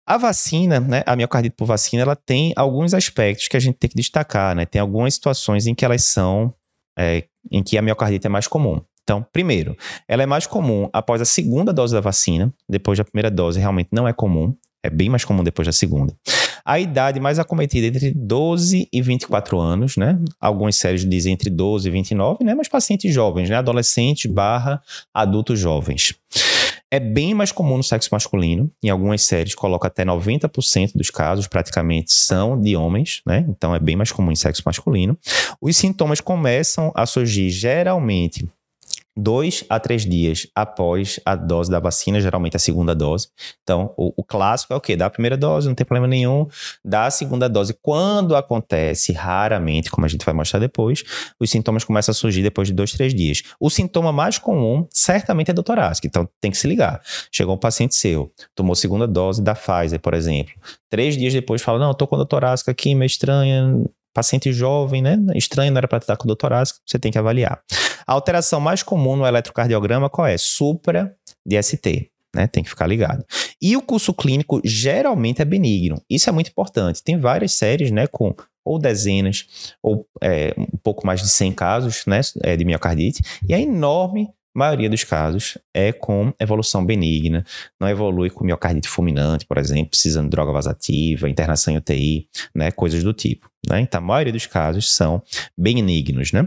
A 0.07 0.16
vacina, 0.16 0.81
né, 0.81 1.03
a 1.05 1.14
miocardite 1.14 1.55
por 1.55 1.66
vacina, 1.66 2.03
ela 2.03 2.16
tem 2.16 2.55
alguns 2.57 2.94
aspectos 2.94 3.46
que 3.46 3.59
a 3.59 3.61
gente 3.61 3.77
tem 3.77 3.90
que 3.90 3.96
destacar, 3.96 4.57
né? 4.57 4.64
Tem 4.64 4.81
algumas 4.81 5.12
situações 5.12 5.66
em 5.66 5.74
que 5.74 5.85
elas 5.85 6.03
são, 6.03 6.55
é, 6.98 7.24
em 7.53 7.62
que 7.62 7.77
a 7.77 7.83
miocardite 7.83 8.27
é 8.27 8.31
mais 8.31 8.48
comum. 8.48 8.81
Então, 9.03 9.24
primeiro, 9.33 9.77
ela 10.07 10.22
é 10.22 10.27
mais 10.27 10.46
comum 10.46 10.88
após 10.92 11.20
a 11.20 11.24
segunda 11.24 11.72
dose 11.72 11.94
da 11.94 12.01
vacina. 12.01 12.53
Depois 12.68 12.96
da 12.98 13.05
primeira 13.05 13.31
dose, 13.31 13.59
realmente 13.59 13.88
não 13.92 14.09
é 14.09 14.12
comum. 14.12 14.55
É 14.83 14.90
bem 14.90 15.09
mais 15.09 15.24
comum 15.24 15.42
depois 15.42 15.66
da 15.66 15.72
segunda. 15.72 16.14
A 16.68 16.78
idade 16.78 17.18
mais 17.18 17.38
acometida 17.38 17.87
é 17.87 17.88
entre 17.88 18.12
12 18.12 18.90
e 18.92 19.00
24 19.00 19.59
anos, 19.59 19.96
né? 19.96 20.18
Algumas 20.38 20.76
séries 20.76 21.09
dizem 21.09 21.33
entre 21.33 21.48
12 21.48 21.88
e 21.88 21.90
29, 21.90 22.44
né? 22.44 22.54
Mas 22.54 22.68
pacientes 22.68 23.11
jovens, 23.14 23.48
né? 23.48 23.57
Adolescentes 23.57 24.31
barra 24.31 24.83
adultos 25.14 25.59
jovens. 25.59 26.14
É 26.90 27.00
bem 27.00 27.33
mais 27.33 27.52
comum 27.52 27.78
no 27.78 27.83
sexo 27.83 28.11
masculino. 28.12 28.70
Em 28.85 28.90
algumas 28.90 29.22
séries 29.22 29.54
coloca 29.54 29.88
até 29.88 30.04
90% 30.04 30.92
dos 30.94 31.09
casos, 31.09 31.46
praticamente, 31.46 32.12
são 32.12 32.61
de 32.61 32.76
homens, 32.76 33.22
né? 33.26 33.46
Então 33.48 33.74
é 33.74 33.81
bem 33.81 33.96
mais 33.96 34.12
comum 34.12 34.31
em 34.31 34.37
sexo 34.37 34.62
masculino. 34.66 35.16
Os 35.62 35.74
sintomas 35.74 36.20
começam 36.20 36.92
a 36.94 37.07
surgir 37.07 37.48
geralmente 37.48 38.46
dois 39.18 39.64
a 39.68 39.81
três 39.81 40.07
dias 40.07 40.46
após 40.54 41.18
a 41.24 41.35
dose 41.35 41.68
da 41.68 41.81
vacina, 41.81 42.20
geralmente 42.20 42.57
a 42.57 42.59
segunda 42.59 42.94
dose. 42.94 43.28
Então, 43.62 43.92
o, 43.96 44.12
o, 44.16 44.24
clássico 44.24 44.72
é 44.72 44.76
o 44.76 44.81
quê? 44.81 44.96
Dá 44.96 45.07
a 45.07 45.11
primeira 45.11 45.37
dose, 45.37 45.66
não 45.66 45.74
tem 45.74 45.85
problema 45.85 46.07
nenhum. 46.07 46.46
Dá 46.85 47.07
a 47.07 47.11
segunda 47.11 47.48
dose. 47.48 47.76
Quando 47.83 48.37
acontece, 48.37 49.12
raramente, 49.12 49.90
como 49.90 50.07
a 50.07 50.09
gente 50.09 50.24
vai 50.24 50.33
mostrar 50.33 50.61
depois, 50.61 51.02
os 51.40 51.50
sintomas 51.50 51.83
começam 51.83 52.12
a 52.12 52.14
surgir 52.14 52.42
depois 52.42 52.68
de 52.68 52.74
dois, 52.74 52.92
três 52.92 53.12
dias. 53.12 53.42
O 53.59 53.68
sintoma 53.68 54.12
mais 54.12 54.38
comum, 54.38 54.87
certamente, 54.90 55.50
é 55.50 55.54
do 55.54 55.62
torácico. 55.62 56.07
Então, 56.07 56.28
tem 56.40 56.50
que 56.50 56.57
se 56.57 56.68
ligar. 56.68 57.00
Chegou 57.33 57.57
um 57.57 57.59
paciente 57.59 57.96
seu, 57.96 58.33
tomou 58.54 58.76
segunda 58.76 59.07
dose 59.07 59.42
da 59.42 59.54
Pfizer, 59.54 59.98
por 60.00 60.14
exemplo. 60.14 60.54
Três 60.88 61.16
dias 61.16 61.33
depois 61.33 61.61
fala, 61.61 61.78
não, 61.78 61.92
tô 61.92 62.07
com 62.07 62.16
a 62.16 62.24
torácica 62.24 62.70
aqui, 62.70 62.94
meio 62.94 63.07
estranha, 63.07 63.85
paciente 64.14 64.52
jovem, 64.52 65.02
né? 65.02 65.16
Estranho, 65.35 65.70
não 65.70 65.78
era 65.78 65.88
para 65.88 65.98
estar 65.98 66.16
com 66.16 66.26
dor 66.26 66.37
torácica, 66.37 66.81
você 66.85 66.98
tem 66.98 67.12
que 67.12 67.18
avaliar. 67.18 67.61
A 68.08 68.14
alteração 68.14 68.58
mais 68.58 68.82
comum 68.82 69.16
no 69.16 69.26
eletrocardiograma 69.26 70.08
qual 70.08 70.26
é? 70.26 70.38
Supra 70.38 71.14
de 71.44 71.62
ST. 71.62 72.10
Né, 72.34 72.46
tem 72.46 72.62
que 72.62 72.68
ficar 72.68 72.86
ligado. 72.86 73.24
E 73.60 73.74
o 73.74 73.80
curso 73.80 74.12
clínico 74.12 74.60
geralmente 74.62 75.40
é 75.40 75.44
benigno. 75.46 76.00
Isso 76.10 76.28
é 76.28 76.32
muito 76.32 76.50
importante. 76.50 77.02
Tem 77.02 77.18
várias 77.18 77.52
séries, 77.52 77.90
né, 77.90 78.06
com 78.06 78.34
ou 78.64 78.78
dezenas, 78.78 79.74
ou 79.82 80.06
é, 80.22 80.54
um 80.58 80.76
pouco 80.82 81.06
mais 81.06 81.22
de 81.22 81.28
100 81.28 81.52
casos, 81.52 82.04
né, 82.06 82.20
é, 82.42 82.54
de 82.54 82.66
miocardite, 82.66 83.22
e 83.48 83.54
a 83.54 83.60
enorme 83.60 84.28
maioria 84.54 84.90
dos 84.90 85.04
casos 85.04 85.56
é 85.72 85.90
com 85.90 86.32
evolução 86.38 86.84
benigna, 86.84 87.44
não 87.80 87.88
evolui 87.88 88.28
com 88.28 88.44
miocardite 88.44 88.88
fulminante, 88.88 89.46
por 89.46 89.56
exemplo, 89.56 89.90
precisando 89.90 90.24
de 90.24 90.30
droga 90.30 90.52
vasativa, 90.52 91.30
internação 91.30 91.72
em 91.72 91.76
UTI, 91.78 92.28
né, 92.54 92.70
coisas 92.70 93.02
do 93.02 93.14
tipo. 93.14 93.50
Né? 93.66 93.80
Então, 93.80 93.98
a 93.98 94.04
maioria 94.04 94.32
dos 94.32 94.46
casos 94.46 94.92
são 94.92 95.22
benignos, 95.56 96.32
né? 96.32 96.46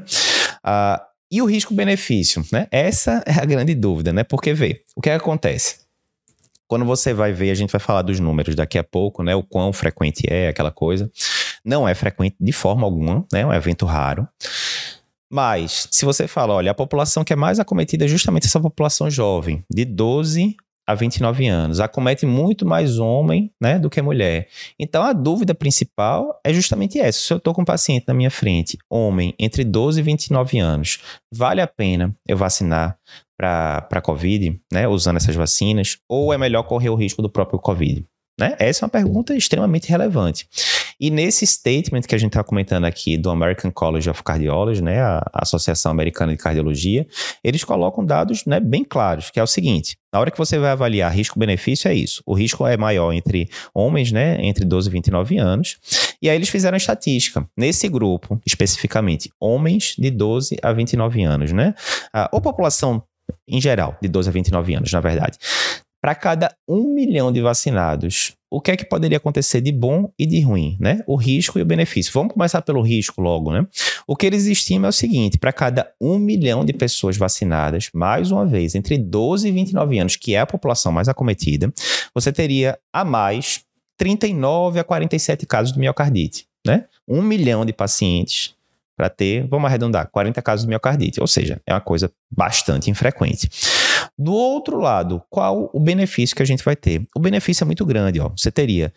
Ah, 0.64 1.04
e 1.32 1.42
o 1.42 1.46
risco-benefício, 1.46 2.44
né? 2.52 2.68
Essa 2.70 3.24
é 3.26 3.34
a 3.34 3.46
grande 3.46 3.74
dúvida, 3.74 4.12
né? 4.12 4.24
Porque, 4.24 4.54
vê, 4.54 4.84
o 4.96 5.02
que, 5.02 5.10
é 5.10 5.18
que 5.18 5.24
acontece? 5.24 5.80
Quando 6.68 6.86
você 6.86 7.14
vai 7.14 7.32
ver, 7.32 7.52
a 7.52 7.56
gente 7.56 7.72
vai 7.72 7.80
falar 7.80 8.02
dos 8.02 8.20
números 8.20 8.56
daqui 8.56 8.78
a 8.78 8.84
pouco, 8.84 9.24
né? 9.24 9.34
O 9.36 9.44
quão 9.44 9.72
frequente 9.72 10.24
é 10.28 10.50
aquela 10.50 10.72
coisa. 10.72 11.10
Não 11.64 11.88
é 11.88 11.94
frequente 11.94 12.36
de 12.40 12.52
forma 12.52 12.86
alguma, 12.86 13.26
né? 13.32 13.42
É 13.42 13.46
um 13.46 13.54
evento 13.54 13.86
raro. 13.86 14.28
Mas, 15.30 15.88
se 15.90 16.04
você 16.04 16.28
fala, 16.28 16.54
olha, 16.54 16.72
a 16.72 16.76
população 16.76 17.24
que 17.24 17.32
é 17.32 17.36
mais 17.38 17.60
acometida 17.60 18.04
é 18.04 18.08
justamente 18.08 18.48
essa 18.48 18.60
população 18.60 19.10
jovem, 19.10 19.64
de 19.70 19.86
12 19.86 20.58
a 20.92 20.96
29 20.96 21.48
anos. 21.48 21.80
Acomete 21.80 22.26
muito 22.26 22.66
mais 22.66 23.00
homem 23.00 23.52
né, 23.60 23.80
do 23.80 23.90
que 23.90 24.02
mulher. 24.02 24.48
Então, 24.78 25.04
a 25.04 25.14
dúvida 25.14 25.56
principal 25.56 26.40
é 26.44 26.54
justamente 26.54 27.00
essa. 27.00 27.20
Se 27.20 27.34
eu 27.34 27.38
estou 27.38 27.54
com 27.54 27.62
um 27.62 27.66
paciente 27.66 28.06
na 28.08 28.14
minha 28.14 28.32
frente, 28.32 28.78
homem, 28.90 29.34
entre 29.40 29.64
12 29.64 30.00
e 30.00 30.04
29 30.04 30.60
anos, 30.60 31.00
vale 31.34 31.62
a 31.62 31.68
pena 31.68 32.16
eu 32.28 32.38
vacinar 32.38 32.98
para 33.38 33.88
a 33.92 34.02
Covid, 34.02 34.60
né, 34.72 34.88
usando 34.88 35.18
essas 35.18 35.36
vacinas, 35.36 35.98
ou 36.08 36.32
é 36.32 36.38
melhor 36.38 36.64
correr 36.64 36.90
o 36.90 36.96
risco 36.96 37.22
do 37.22 37.30
próprio 37.30 37.60
Covid? 37.60 38.06
Né? 38.40 38.56
Essa 38.60 38.84
é 38.84 38.86
uma 38.86 38.92
pergunta 38.92 39.36
extremamente 39.36 39.90
relevante. 39.90 40.48
E 41.02 41.10
nesse 41.10 41.48
statement 41.48 42.02
que 42.02 42.14
a 42.14 42.18
gente 42.20 42.30
está 42.30 42.44
comentando 42.44 42.86
aqui 42.86 43.18
do 43.18 43.32
American 43.32 43.72
College 43.72 44.08
of 44.08 44.22
Cardiology, 44.22 44.84
né, 44.84 45.02
a 45.02 45.24
Associação 45.34 45.92
Americana 45.92 46.32
de 46.32 46.38
Cardiologia, 46.38 47.08
eles 47.44 47.64
colocam 47.64 48.06
dados 48.06 48.46
né, 48.46 48.60
bem 48.60 48.84
claros, 48.84 49.32
que 49.32 49.40
é 49.40 49.44
o 49.44 49.48
seguinte: 49.48 49.98
na 50.14 50.20
hora 50.20 50.30
que 50.30 50.38
você 50.38 50.60
vai 50.60 50.70
avaliar 50.70 51.12
risco-benefício, 51.12 51.90
é 51.90 51.96
isso. 51.96 52.22
O 52.24 52.36
risco 52.36 52.68
é 52.68 52.78
maior 52.78 53.12
entre 53.14 53.50
homens, 53.74 54.12
né, 54.12 54.38
entre 54.46 54.64
12 54.64 54.90
e 54.90 54.92
29 54.92 55.38
anos. 55.40 55.78
E 56.22 56.30
aí 56.30 56.36
eles 56.36 56.50
fizeram 56.50 56.76
a 56.76 56.78
estatística. 56.78 57.50
Nesse 57.58 57.90
grupo, 57.90 58.40
especificamente, 58.46 59.32
homens 59.40 59.96
de 59.98 60.12
12 60.12 60.58
a 60.62 60.72
29 60.72 61.24
anos, 61.24 61.52
né? 61.52 61.74
Ou 62.32 62.40
população 62.40 63.02
em 63.48 63.60
geral, 63.60 63.98
de 64.02 64.08
12 64.08 64.30
a 64.30 64.32
29 64.32 64.76
anos, 64.76 64.92
na 64.92 65.00
verdade. 65.00 65.38
Para 66.02 66.16
cada 66.16 66.56
um 66.68 66.94
milhão 66.94 67.32
de 67.32 67.42
vacinados, 67.42 68.34
o 68.50 68.60
que 68.60 68.72
é 68.72 68.76
que 68.76 68.84
poderia 68.84 69.18
acontecer 69.18 69.62
de 69.62 69.72
bom 69.72 70.12
e 70.18 70.26
de 70.26 70.42
ruim, 70.42 70.76
né? 70.80 71.04
O 71.06 71.16
risco 71.16 71.60
e 71.60 71.62
o 71.62 71.66
benefício. 71.66 72.12
Vamos 72.12 72.34
começar 72.34 72.62
pelo 72.64 72.82
risco 72.82 73.22
logo, 73.22 73.54
né? 73.54 73.66
O 74.08 74.16
que 74.16 74.26
eles 74.26 74.46
estimam 74.46 74.88
é 74.88 74.90
o 74.90 74.94
seguinte: 74.94 75.38
para 75.38 75.54
cada 75.54 75.92
um 76.02 76.18
milhão 76.18 76.66
de 76.66 76.74
pessoas 76.74 77.16
vacinadas, 77.18 77.90
mais 77.94 78.32
uma 78.32 78.46
vez, 78.46 78.74
entre 78.74 78.98
12 78.98 79.48
e 79.48 79.52
29 79.52 80.00
anos, 80.00 80.16
que 80.16 80.34
é 80.34 80.40
a 80.40 80.46
população 80.46 80.92
mais 80.92 81.08
acometida, 81.08 81.72
você 82.14 82.34
teria 82.34 82.78
a 82.92 83.06
mais 83.06 83.64
39 83.96 84.80
a 84.80 84.84
47 84.84 85.46
casos 85.46 85.72
de 85.72 85.80
miocardite, 85.80 86.48
né? 86.66 86.86
Um 87.08 87.22
milhão 87.22 87.64
de 87.64 87.72
pacientes 87.72 88.56
para 88.98 89.10
ter, 89.10 89.48
vamos 89.48 89.68
arredondar, 89.68 90.10
40 90.12 90.42
casos 90.42 90.66
de 90.66 90.70
miocardite, 90.70 91.22
ou 91.22 91.28
seja, 91.28 91.62
é 91.66 91.74
uma 91.74 91.82
coisa 91.82 92.12
bastante 92.30 92.90
infrequente. 92.90 93.50
Do 94.18 94.34
outro 94.34 94.80
lado, 94.80 95.22
qual 95.30 95.70
o 95.74 95.80
benefício 95.80 96.36
que 96.36 96.42
a 96.42 96.46
gente 96.46 96.64
vai 96.64 96.76
ter? 96.76 97.08
O 97.16 97.20
benefício 97.20 97.64
é 97.64 97.66
muito 97.66 97.86
grande, 97.86 98.20
ó. 98.20 98.30
Você 98.30 98.52
teria 98.52 98.94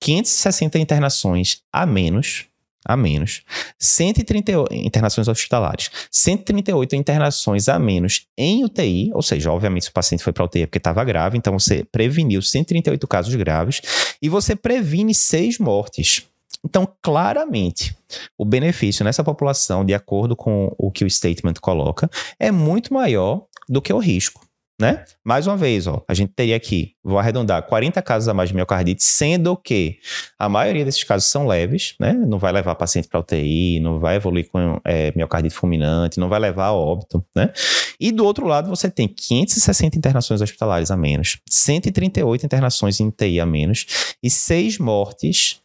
560 0.00 0.78
internações 0.78 1.62
a 1.72 1.86
menos, 1.86 2.46
a 2.84 2.96
menos, 2.96 3.42
138 3.78 4.72
internações 4.72 5.26
hospitalares, 5.26 5.90
138 6.10 6.94
internações 6.94 7.68
a 7.68 7.78
menos 7.78 8.26
em 8.38 8.64
UTI, 8.64 9.10
ou 9.12 9.22
seja, 9.22 9.50
obviamente 9.50 9.84
se 9.84 9.90
o 9.90 9.92
paciente 9.92 10.22
foi 10.22 10.32
para 10.32 10.44
UTI 10.44 10.62
é 10.62 10.66
porque 10.66 10.78
estava 10.78 11.02
grave, 11.02 11.36
então 11.36 11.58
você 11.58 11.84
preveniu 11.84 12.40
138 12.40 13.06
casos 13.08 13.34
graves 13.34 13.80
e 14.22 14.28
você 14.28 14.54
previne 14.54 15.14
seis 15.14 15.58
mortes. 15.58 16.24
Então, 16.64 16.88
claramente, 17.02 17.96
o 18.38 18.44
benefício 18.44 19.04
nessa 19.04 19.22
população, 19.22 19.84
de 19.84 19.94
acordo 19.94 20.34
com 20.36 20.74
o 20.78 20.90
que 20.90 21.04
o 21.04 21.10
statement 21.10 21.54
coloca, 21.60 22.10
é 22.38 22.50
muito 22.50 22.94
maior 22.94 23.44
do 23.68 23.82
que 23.82 23.92
o 23.92 23.98
risco. 23.98 24.45
Né? 24.78 25.04
Mais 25.24 25.46
uma 25.46 25.56
vez, 25.56 25.86
ó, 25.86 26.04
a 26.06 26.12
gente 26.12 26.32
teria 26.34 26.54
aqui, 26.54 26.92
vou 27.02 27.18
arredondar, 27.18 27.62
40 27.62 28.02
casos 28.02 28.28
a 28.28 28.34
mais 28.34 28.50
de 28.50 28.54
miocardite, 28.54 29.02
sendo 29.02 29.56
que 29.56 29.98
a 30.38 30.48
maioria 30.48 30.84
desses 30.84 31.02
casos 31.02 31.30
são 31.30 31.46
leves, 31.46 31.94
né? 31.98 32.12
Não 32.12 32.38
vai 32.38 32.52
levar 32.52 32.74
paciente 32.74 33.08
para 33.08 33.20
UTI, 33.20 33.80
não 33.80 33.98
vai 33.98 34.16
evoluir 34.16 34.50
com 34.50 34.78
é, 34.84 35.12
miocardite 35.16 35.54
fulminante, 35.54 36.20
não 36.20 36.28
vai 36.28 36.38
levar 36.38 36.66
a 36.66 36.72
óbito, 36.74 37.24
né? 37.34 37.52
E 37.98 38.12
do 38.12 38.24
outro 38.24 38.46
lado, 38.46 38.68
você 38.68 38.90
tem 38.90 39.08
560 39.08 39.96
internações 39.96 40.42
hospitalares 40.42 40.90
a 40.90 40.96
menos, 40.96 41.38
138 41.48 42.44
internações 42.44 43.00
em 43.00 43.08
UTI 43.08 43.40
a 43.40 43.46
menos 43.46 44.16
e 44.22 44.28
6 44.28 44.78
mortes 44.78 45.62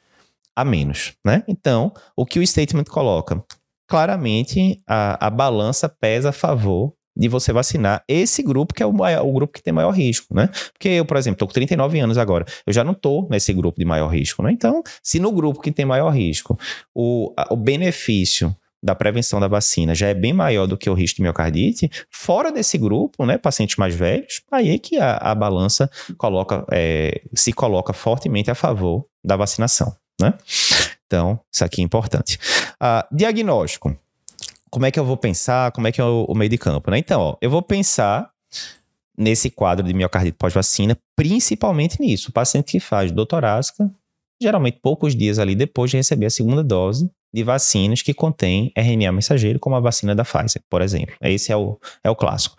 a 0.56 0.64
menos, 0.64 1.14
né? 1.26 1.44
Então, 1.50 1.94
o 2.16 2.26
que 2.26 2.40
o 2.40 2.48
statement 2.48 2.86
coloca? 2.86 3.44
Claramente, 3.90 4.82
a, 4.88 5.28
a 5.28 5.30
balança 5.30 5.90
pesa 5.90 6.30
a 6.30 6.34
favor 6.34 6.94
de 7.16 7.28
você 7.28 7.52
vacinar 7.52 8.04
esse 8.08 8.42
grupo 8.42 8.74
que 8.74 8.82
é 8.82 8.86
o, 8.86 8.94
maior, 8.94 9.26
o 9.26 9.32
grupo 9.32 9.54
que 9.54 9.62
tem 9.62 9.74
maior 9.74 9.92
risco, 9.92 10.34
né? 10.34 10.50
Porque 10.74 10.90
eu, 10.90 11.06
por 11.06 11.18
exemplo, 11.18 11.36
estou 11.36 11.48
com 11.48 11.54
39 11.54 12.00
anos 12.00 12.18
agora, 12.18 12.46
eu 12.66 12.74
já 12.74 12.84
não 12.84 12.94
estou 12.94 13.28
nesse 13.30 13.54
grupo 13.54 13.80
de 13.80 13.86
maior 13.86 14.08
risco, 14.08 14.42
né? 14.44 14.52
Então, 14.52 14.82
se 15.04 15.20
no 15.20 15.32
grupo 15.32 15.60
que 15.62 15.72
tem 15.72 15.86
maior 15.86 16.10
risco, 16.10 16.58
o, 16.96 17.34
o 17.50 17.56
benefício 17.56 18.56
da 18.84 18.96
prevenção 18.96 19.40
da 19.40 19.48
vacina 19.48 19.94
já 19.94 20.08
é 20.08 20.14
bem 20.14 20.34
maior 20.34 20.66
do 20.66 20.78
que 20.78 20.90
o 20.90 20.94
risco 20.94 21.18
de 21.18 21.22
miocardite, 21.22 21.90
fora 22.10 22.52
desse 22.52 22.78
grupo, 22.78 23.26
né, 23.26 23.38
pacientes 23.38 23.76
mais 23.76 23.94
velhos, 23.94 24.42
aí 24.52 24.72
é 24.72 24.80
que 24.80 24.98
a, 24.98 25.18
a 25.18 25.36
balança 25.36 25.90
coloca, 26.18 26.66
é, 26.72 27.22
se 27.36 27.54
coloca 27.54 27.94
fortemente 27.94 28.50
a 28.50 28.56
favor 28.56 29.06
da 29.24 29.36
vacinação, 29.36 29.96
né? 30.20 30.34
Então, 31.06 31.40
isso 31.54 31.64
aqui 31.64 31.82
é 31.82 31.84
importante. 31.84 32.40
Uh, 32.82 33.16
diagnóstico 33.16 33.96
como 34.72 34.86
é 34.86 34.92
que 34.92 35.00
eu 35.00 35.06
vou 35.06 35.18
pensar, 35.18 35.72
como 35.74 35.88
é 35.88 35.92
que 35.92 36.00
é 36.00 36.04
o, 36.04 36.26
o 36.28 36.34
meio 36.34 36.50
de 36.50 36.58
campo, 36.58 36.90
né? 36.90 36.98
Então, 36.98 37.22
ó, 37.22 37.38
eu 37.42 37.50
vou 37.50 37.62
pensar 37.62 38.32
nesse 39.18 39.50
quadro 39.50 39.86
de 39.86 39.94
miocardite 39.94 40.38
pós-vacina, 40.38 40.98
principalmente 41.16 42.00
nisso. 42.00 42.30
O 42.30 42.34
paciente 42.34 42.72
que 42.72 42.80
faz 42.80 43.12
doutorásica, 43.12 43.92
geralmente 44.42 44.80
poucos 44.82 45.16
dias 45.16 45.38
ali 45.38 45.54
depois 45.54 45.92
de 45.92 45.98
receber 45.98 46.26
a 46.26 46.30
segunda 46.30 46.64
dose 46.64 47.12
de 47.34 47.44
vacinas 47.44 48.02
que 48.02 48.14
contém 48.14 48.72
RNA 48.76 49.12
mensageiro, 49.12 49.60
como 49.60 49.76
a 49.76 49.80
vacina 49.80 50.16
da 50.16 50.24
Pfizer, 50.24 50.62
por 50.70 50.82
exemplo. 50.82 51.16
Esse 51.22 51.52
é 51.52 51.56
o, 51.56 51.78
é 52.04 52.10
o 52.10 52.16
clássico. 52.16 52.56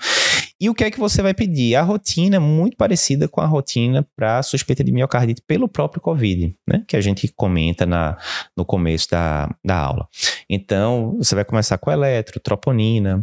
E 0.62 0.70
o 0.70 0.74
que 0.74 0.84
é 0.84 0.92
que 0.92 1.00
você 1.00 1.20
vai 1.20 1.34
pedir? 1.34 1.74
A 1.74 1.82
rotina 1.82 2.36
é 2.36 2.38
muito 2.38 2.76
parecida 2.76 3.26
com 3.26 3.40
a 3.40 3.46
rotina 3.46 4.06
para 4.14 4.40
suspeita 4.44 4.84
de 4.84 4.92
miocardite 4.92 5.42
pelo 5.44 5.66
próprio 5.66 6.00
COVID, 6.00 6.54
né? 6.68 6.84
Que 6.86 6.96
a 6.96 7.00
gente 7.00 7.26
comenta 7.34 7.84
na, 7.84 8.16
no 8.56 8.64
começo 8.64 9.10
da, 9.10 9.52
da 9.64 9.76
aula. 9.76 10.06
Então, 10.48 11.16
você 11.18 11.34
vai 11.34 11.44
começar 11.44 11.78
com 11.78 11.90
eletro, 11.90 12.38
troponina 12.38 13.20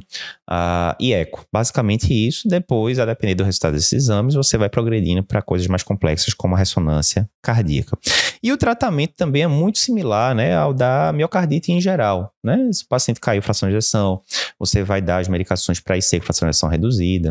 uh, 0.52 0.94
e 1.00 1.14
eco. 1.14 1.46
Basicamente 1.50 2.14
isso. 2.14 2.46
Depois, 2.46 3.00
a 3.00 3.06
depender 3.06 3.36
do 3.36 3.46
resultado 3.46 3.72
desses 3.72 3.94
exames, 3.94 4.36
você 4.36 4.58
vai 4.58 4.68
progredindo 4.68 5.24
para 5.24 5.42
coisas 5.42 5.66
mais 5.68 5.82
complexas, 5.82 6.34
como 6.34 6.56
a 6.56 6.58
ressonância 6.58 7.30
cardíaca. 7.42 7.98
E 8.44 8.52
o 8.52 8.58
tratamento 8.58 9.14
também 9.16 9.44
é 9.44 9.48
muito 9.48 9.80
similar 9.80 10.36
né, 10.36 10.58
ao 10.58 10.74
da 10.74 11.14
miocardite 11.14 11.72
em 11.72 11.80
geral. 11.80 12.34
Né? 12.44 12.70
Se 12.74 12.84
o 12.84 12.88
paciente 12.90 13.22
caiu 13.22 13.42
fração 13.42 13.70
de 13.70 13.76
ejeção, 13.76 14.22
você 14.60 14.84
vai 14.84 15.02
dar 15.02 15.20
as 15.20 15.30
medicações 15.30 15.80
para 15.80 15.98
IC 15.98 16.20
fração 16.20 16.46
de 16.46 16.52
ejeção 16.52 16.68
reduzida 16.68 17.29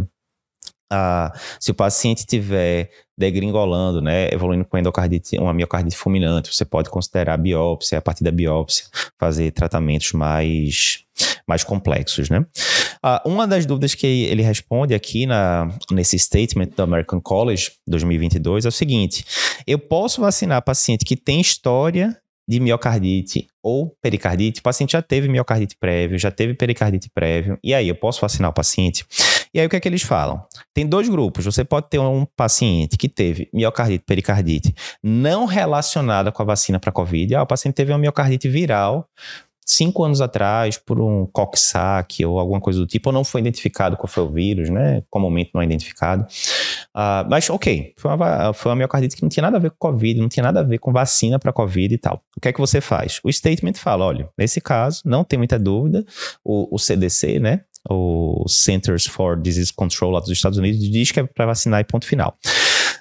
ah, 0.91 1.33
se 1.61 1.71
o 1.71 1.75
paciente 1.75 2.19
estiver 2.19 2.91
degringolando, 3.17 4.01
né, 4.01 4.29
evoluindo 4.33 4.65
com 4.65 4.79
endocardite, 4.79 5.37
uma 5.39 5.53
miocardite 5.53 5.97
fulminante, 5.97 6.55
você 6.55 6.65
pode 6.65 6.89
considerar 6.89 7.35
a 7.35 7.37
biópsia, 7.37 7.99
a 7.99 8.01
partir 8.01 8.23
da 8.23 8.31
biópsia, 8.31 8.87
fazer 9.19 9.51
tratamentos 9.51 10.13
mais, 10.13 11.01
mais 11.47 11.65
complexos, 11.65 12.31
né. 12.31 12.47
Ah, 13.03 13.23
uma 13.27 13.47
das 13.47 13.67
dúvidas 13.67 13.95
que 13.95 14.07
ele 14.07 14.43
responde 14.43 14.95
aqui 14.95 15.27
na, 15.27 15.69
nesse 15.91 16.19
statement 16.19 16.69
do 16.77 16.83
American 16.83 17.21
College 17.21 17.73
2022 17.87 18.65
é 18.65 18.69
o 18.69 18.73
seguinte, 18.73 19.25
eu 19.67 19.79
posso 19.79 20.21
vacinar 20.21 20.63
paciente 20.63 21.05
que 21.05 21.17
tem 21.17 21.41
história 21.41 22.17
de 22.49 22.59
miocardite 22.59 23.47
ou 23.63 23.95
pericardite, 24.01 24.61
o 24.61 24.63
paciente 24.63 24.93
já 24.93 25.03
teve 25.03 25.29
miocardite 25.29 25.77
prévio, 25.79 26.19
já 26.19 26.31
teve 26.31 26.55
pericardite 26.55 27.11
prévio, 27.15 27.59
e 27.63 27.75
aí 27.75 27.89
eu 27.89 27.95
posso 27.95 28.23
vacinar 28.23 28.51
o 28.51 28.55
paciente? 28.55 29.05
E 29.59 29.61
aí 29.61 29.67
o 29.67 29.71
que 29.71 29.75
é 29.75 29.81
que 29.81 29.89
eles 29.89 30.03
falam? 30.03 30.41
Tem 30.73 30.87
dois 30.87 31.09
grupos, 31.09 31.45
você 31.45 31.65
pode 31.65 31.89
ter 31.91 31.99
um 31.99 32.25
paciente 32.37 32.97
que 32.97 33.09
teve 33.09 33.49
miocardite, 33.53 34.05
pericardite 34.07 34.73
não 35.03 35.47
relacionada 35.47 36.31
com 36.31 36.41
a 36.41 36.45
vacina 36.45 36.79
para 36.79 36.93
COVID, 36.93 37.35
ah, 37.35 37.43
o 37.43 37.47
paciente 37.47 37.75
teve 37.75 37.91
uma 37.91 37.99
miocardite 37.99 38.49
viral, 38.49 39.09
cinco 39.67 40.05
anos 40.05 40.21
atrás 40.21 40.79
por 40.79 41.01
um 41.01 41.27
coxsackie 41.27 42.25
ou 42.25 42.39
alguma 42.39 42.61
coisa 42.61 42.79
do 42.79 42.87
tipo, 42.87 43.11
ou 43.11 43.13
não 43.13 43.23
foi 43.23 43.41
identificado 43.41 43.97
qual 43.97 44.09
foi 44.09 44.23
o 44.23 44.31
vírus, 44.31 44.71
né? 44.71 45.03
Comumente 45.11 45.51
não 45.53 45.61
é 45.61 45.65
identificado. 45.65 46.23
Uh, 46.97 47.29
mas, 47.29 47.51
ok, 47.51 47.93
foi 47.99 48.15
uma, 48.15 48.53
foi 48.55 48.71
uma 48.71 48.77
miocardite 48.77 49.15
que 49.15 49.23
não 49.23 49.29
tinha 49.29 49.43
nada 49.43 49.59
a 49.59 49.61
ver 49.61 49.71
com 49.71 49.77
Covid, 49.77 50.21
não 50.21 50.29
tinha 50.29 50.43
nada 50.43 50.61
a 50.61 50.63
ver 50.63 50.79
com 50.79 50.91
vacina 50.91 51.39
para 51.39 51.53
Covid 51.53 51.95
e 51.95 51.99
tal. 51.99 52.23
O 52.37 52.41
que 52.41 52.49
é 52.49 52.53
que 52.53 52.61
você 52.61 52.81
faz? 52.81 53.21
O 53.23 53.31
statement 53.31 53.75
fala: 53.75 54.07
olha, 54.07 54.29
nesse 54.39 54.61
caso, 54.61 55.03
não 55.05 55.23
tem 55.23 55.39
muita 55.39 55.59
dúvida, 55.59 56.05
o, 56.43 56.75
o 56.75 56.79
CDC, 56.79 57.39
né? 57.39 57.61
O 57.89 58.45
Centers 58.49 59.07
for 59.07 59.37
Disease 59.41 59.73
Control 59.73 60.11
lá 60.11 60.21
dos 60.21 60.31
Estados 60.31 60.59
Unidos 60.59 60.81
diz 60.81 61.11
que 61.11 61.21
é 61.21 61.25
para 61.25 61.47
vacinar 61.47 61.81
e 61.81 61.85
ponto 61.85 62.07
final. 62.07 62.37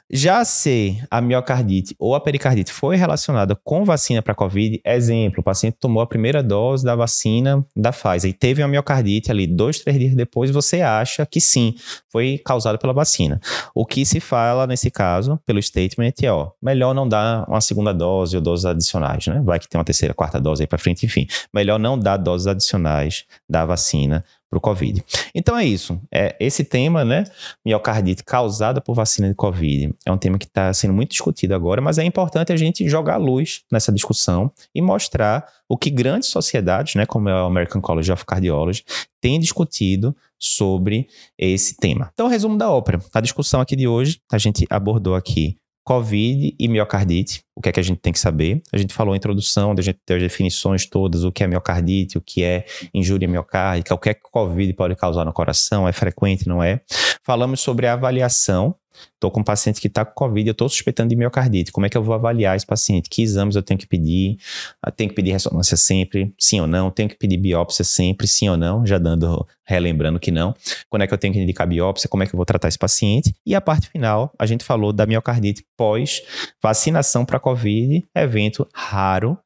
Já 0.09 0.45
se 0.45 1.03
a 1.11 1.19
miocardite 1.19 1.93
ou 1.99 2.15
a 2.15 2.21
pericardite 2.21 2.71
foi 2.71 2.95
relacionada 2.95 3.57
com 3.61 3.83
vacina 3.83 4.21
para 4.21 4.33
COVID, 4.33 4.79
exemplo, 4.85 5.41
o 5.41 5.43
paciente 5.43 5.75
tomou 5.81 6.01
a 6.01 6.07
primeira 6.07 6.41
dose 6.41 6.85
da 6.85 6.95
vacina 6.95 7.65
da 7.75 7.91
Pfizer 7.91 8.29
e 8.29 8.33
teve 8.33 8.61
uma 8.63 8.69
miocardite 8.69 9.29
ali 9.29 9.45
dois, 9.45 9.79
três 9.79 9.99
dias 9.99 10.15
depois, 10.15 10.49
você 10.49 10.81
acha 10.81 11.25
que 11.25 11.41
sim, 11.41 11.75
foi 12.09 12.41
causado 12.45 12.77
pela 12.77 12.93
vacina. 12.93 13.41
O 13.75 13.85
que 13.85 14.05
se 14.05 14.21
fala 14.21 14.65
nesse 14.65 14.89
caso, 14.89 15.37
pelo 15.45 15.61
statement, 15.61 16.13
é 16.23 16.31
ó, 16.31 16.51
melhor 16.61 16.93
não 16.93 17.05
dar 17.05 17.43
uma 17.45 17.59
segunda 17.59 17.93
dose 17.93 18.37
ou 18.37 18.41
doses 18.41 18.65
adicionais, 18.65 19.27
né? 19.27 19.41
Vai 19.43 19.59
que 19.59 19.67
tem 19.67 19.77
uma 19.77 19.83
terceira, 19.83 20.13
quarta 20.13 20.39
dose 20.39 20.63
aí 20.63 20.67
para 20.67 20.77
frente, 20.77 21.05
enfim. 21.05 21.27
Melhor 21.53 21.77
não 21.77 21.99
dar 21.99 22.15
doses 22.15 22.47
adicionais 22.47 23.25
da 23.49 23.65
vacina 23.65 24.23
para 24.49 24.57
o 24.57 24.61
Covid. 24.61 25.03
Então 25.35 25.57
é 25.57 25.65
isso. 25.65 25.99
É 26.11 26.35
esse 26.39 26.63
tema, 26.63 27.03
né, 27.03 27.25
miocardite 27.65 28.23
causada 28.23 28.81
por 28.81 28.93
vacina 28.93 29.27
de 29.27 29.35
Covid, 29.35 29.93
é 30.05 30.11
um 30.11 30.17
tema 30.17 30.37
que 30.37 30.45
está 30.45 30.73
sendo 30.73 30.93
muito 30.93 31.11
discutido 31.11 31.53
agora, 31.53 31.81
mas 31.81 31.97
é 31.97 32.03
importante 32.03 32.51
a 32.51 32.57
gente 32.57 32.87
jogar 32.87 33.17
luz 33.17 33.63
nessa 33.71 33.91
discussão 33.91 34.51
e 34.73 34.81
mostrar 34.81 35.45
o 35.69 35.77
que 35.77 35.89
grandes 35.89 36.29
sociedades, 36.29 36.95
né, 36.95 37.05
como 37.05 37.27
é 37.29 37.43
o 37.43 37.45
American 37.45 37.81
College 37.81 38.11
of 38.11 38.25
Cardiology, 38.25 38.83
têm 39.19 39.39
discutido 39.39 40.15
sobre 40.39 41.07
esse 41.37 41.75
tema. 41.75 42.09
Então, 42.13 42.27
resumo 42.27 42.57
da 42.57 42.69
ópera. 42.69 43.01
A 43.13 43.19
discussão 43.19 43.59
aqui 43.59 43.75
de 43.75 43.87
hoje, 43.87 44.21
a 44.31 44.37
gente 44.37 44.65
abordou 44.69 45.15
aqui 45.15 45.57
COVID 45.87 46.53
e 46.59 46.67
miocardite, 46.67 47.43
o 47.55 47.61
que 47.61 47.69
é 47.69 47.71
que 47.71 47.79
a 47.79 47.83
gente 47.83 47.99
tem 47.99 48.11
que 48.11 48.19
saber? 48.19 48.61
A 48.73 48.77
gente 48.77 48.93
falou 48.93 49.13
a 49.13 49.17
introdução, 49.17 49.71
a 49.71 49.81
gente 49.81 49.97
tem 50.05 50.17
as 50.17 50.21
definições 50.21 50.85
todas, 50.85 51.23
o 51.23 51.31
que 51.31 51.45
é 51.45 51.47
miocardite, 51.47 52.17
o 52.17 52.21
que 52.21 52.43
é 52.43 52.65
injúria 52.93 53.25
miocárdica, 53.25 53.95
o 53.95 53.97
que 53.97 54.09
é 54.09 54.13
que 54.13 54.19
COVID 54.19 54.73
pode 54.73 54.97
causar 54.97 55.23
no 55.23 55.31
coração, 55.31 55.87
é 55.87 55.93
frequente, 55.93 56.45
não 56.45 56.61
é? 56.61 56.81
Falamos 57.23 57.61
sobre 57.61 57.87
a 57.87 57.93
avaliação 57.93 58.75
Estou 59.13 59.31
com 59.31 59.39
um 59.39 59.43
paciente 59.43 59.81
que 59.81 59.87
está 59.87 60.05
com 60.05 60.13
Covid, 60.13 60.47
eu 60.47 60.51
estou 60.51 60.69
suspeitando 60.69 61.09
de 61.09 61.15
miocardite. 61.15 61.71
Como 61.71 61.85
é 61.85 61.89
que 61.89 61.97
eu 61.97 62.03
vou 62.03 62.13
avaliar 62.13 62.55
esse 62.55 62.65
paciente? 62.65 63.09
Que 63.09 63.21
exames 63.21 63.55
eu 63.55 63.63
tenho 63.63 63.79
que 63.79 63.87
pedir? 63.87 64.37
Ah, 64.81 64.91
tenho 64.91 65.09
que 65.09 65.15
pedir 65.15 65.31
ressonância 65.31 65.77
sempre? 65.77 66.33
Sim 66.39 66.61
ou 66.61 66.67
não? 66.67 66.91
Tenho 66.91 67.09
que 67.09 67.15
pedir 67.15 67.37
biópsia 67.37 67.83
sempre? 67.83 68.27
Sim 68.27 68.49
ou 68.49 68.57
não? 68.57 68.85
Já 68.85 68.97
dando, 68.97 69.45
relembrando 69.65 70.19
que 70.19 70.31
não. 70.31 70.53
Quando 70.89 71.03
é 71.03 71.07
que 71.07 71.13
eu 71.13 71.17
tenho 71.17 71.33
que 71.33 71.39
indicar 71.39 71.67
biópsia? 71.67 72.09
Como 72.09 72.23
é 72.23 72.25
que 72.25 72.33
eu 72.33 72.37
vou 72.37 72.45
tratar 72.45 72.67
esse 72.67 72.77
paciente? 72.77 73.33
E 73.45 73.55
a 73.55 73.61
parte 73.61 73.89
final, 73.89 74.33
a 74.37 74.45
gente 74.45 74.63
falou 74.63 74.93
da 74.93 75.05
miocardite 75.05 75.65
pós 75.75 76.21
vacinação 76.61 77.25
para 77.25 77.39
Covid, 77.39 78.05
evento 78.15 78.67
raro, 78.73 79.37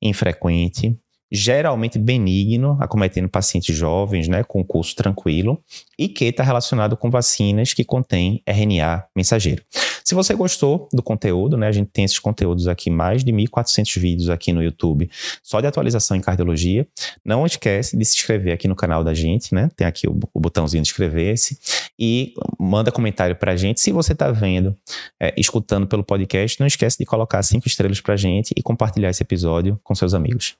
infrequente, 0.00 0.98
geralmente 1.32 1.98
benigno, 1.98 2.76
acometendo 2.78 3.26
pacientes 3.26 3.74
jovens, 3.74 4.28
né, 4.28 4.44
com 4.44 4.62
curso 4.62 4.94
tranquilo, 4.94 5.58
e 5.98 6.06
que 6.06 6.26
está 6.26 6.42
relacionado 6.42 6.94
com 6.94 7.10
vacinas 7.10 7.72
que 7.72 7.82
contêm 7.82 8.42
RNA 8.46 9.06
mensageiro. 9.16 9.62
Se 10.04 10.14
você 10.14 10.34
gostou 10.34 10.88
do 10.92 11.02
conteúdo, 11.02 11.56
né, 11.56 11.68
a 11.68 11.72
gente 11.72 11.88
tem 11.90 12.04
esses 12.04 12.18
conteúdos 12.18 12.68
aqui, 12.68 12.90
mais 12.90 13.24
de 13.24 13.32
1.400 13.32 13.98
vídeos 13.98 14.28
aqui 14.28 14.52
no 14.52 14.62
YouTube, 14.62 15.08
só 15.42 15.60
de 15.60 15.66
atualização 15.66 16.16
em 16.16 16.20
cardiologia. 16.20 16.86
Não 17.24 17.46
esquece 17.46 17.96
de 17.96 18.04
se 18.04 18.16
inscrever 18.16 18.52
aqui 18.52 18.68
no 18.68 18.76
canal 18.76 19.02
da 19.02 19.14
gente, 19.14 19.54
né? 19.54 19.70
Tem 19.74 19.86
aqui 19.86 20.06
o, 20.06 20.18
o 20.34 20.40
botãozinho 20.40 20.82
de 20.82 20.88
inscrever-se 20.88 21.58
e 21.98 22.34
manda 22.58 22.92
comentário 22.92 23.36
para 23.36 23.52
a 23.52 23.56
gente. 23.56 23.80
Se 23.80 23.90
você 23.90 24.12
está 24.12 24.30
vendo, 24.30 24.76
é, 25.20 25.32
escutando 25.38 25.86
pelo 25.86 26.04
podcast, 26.04 26.60
não 26.60 26.66
esquece 26.66 26.98
de 26.98 27.06
colocar 27.06 27.42
cinco 27.42 27.66
estrelas 27.66 28.00
para 28.00 28.14
a 28.14 28.16
gente 28.16 28.52
e 28.56 28.62
compartilhar 28.62 29.08
esse 29.08 29.22
episódio 29.22 29.80
com 29.82 29.94
seus 29.94 30.12
amigos. 30.12 30.56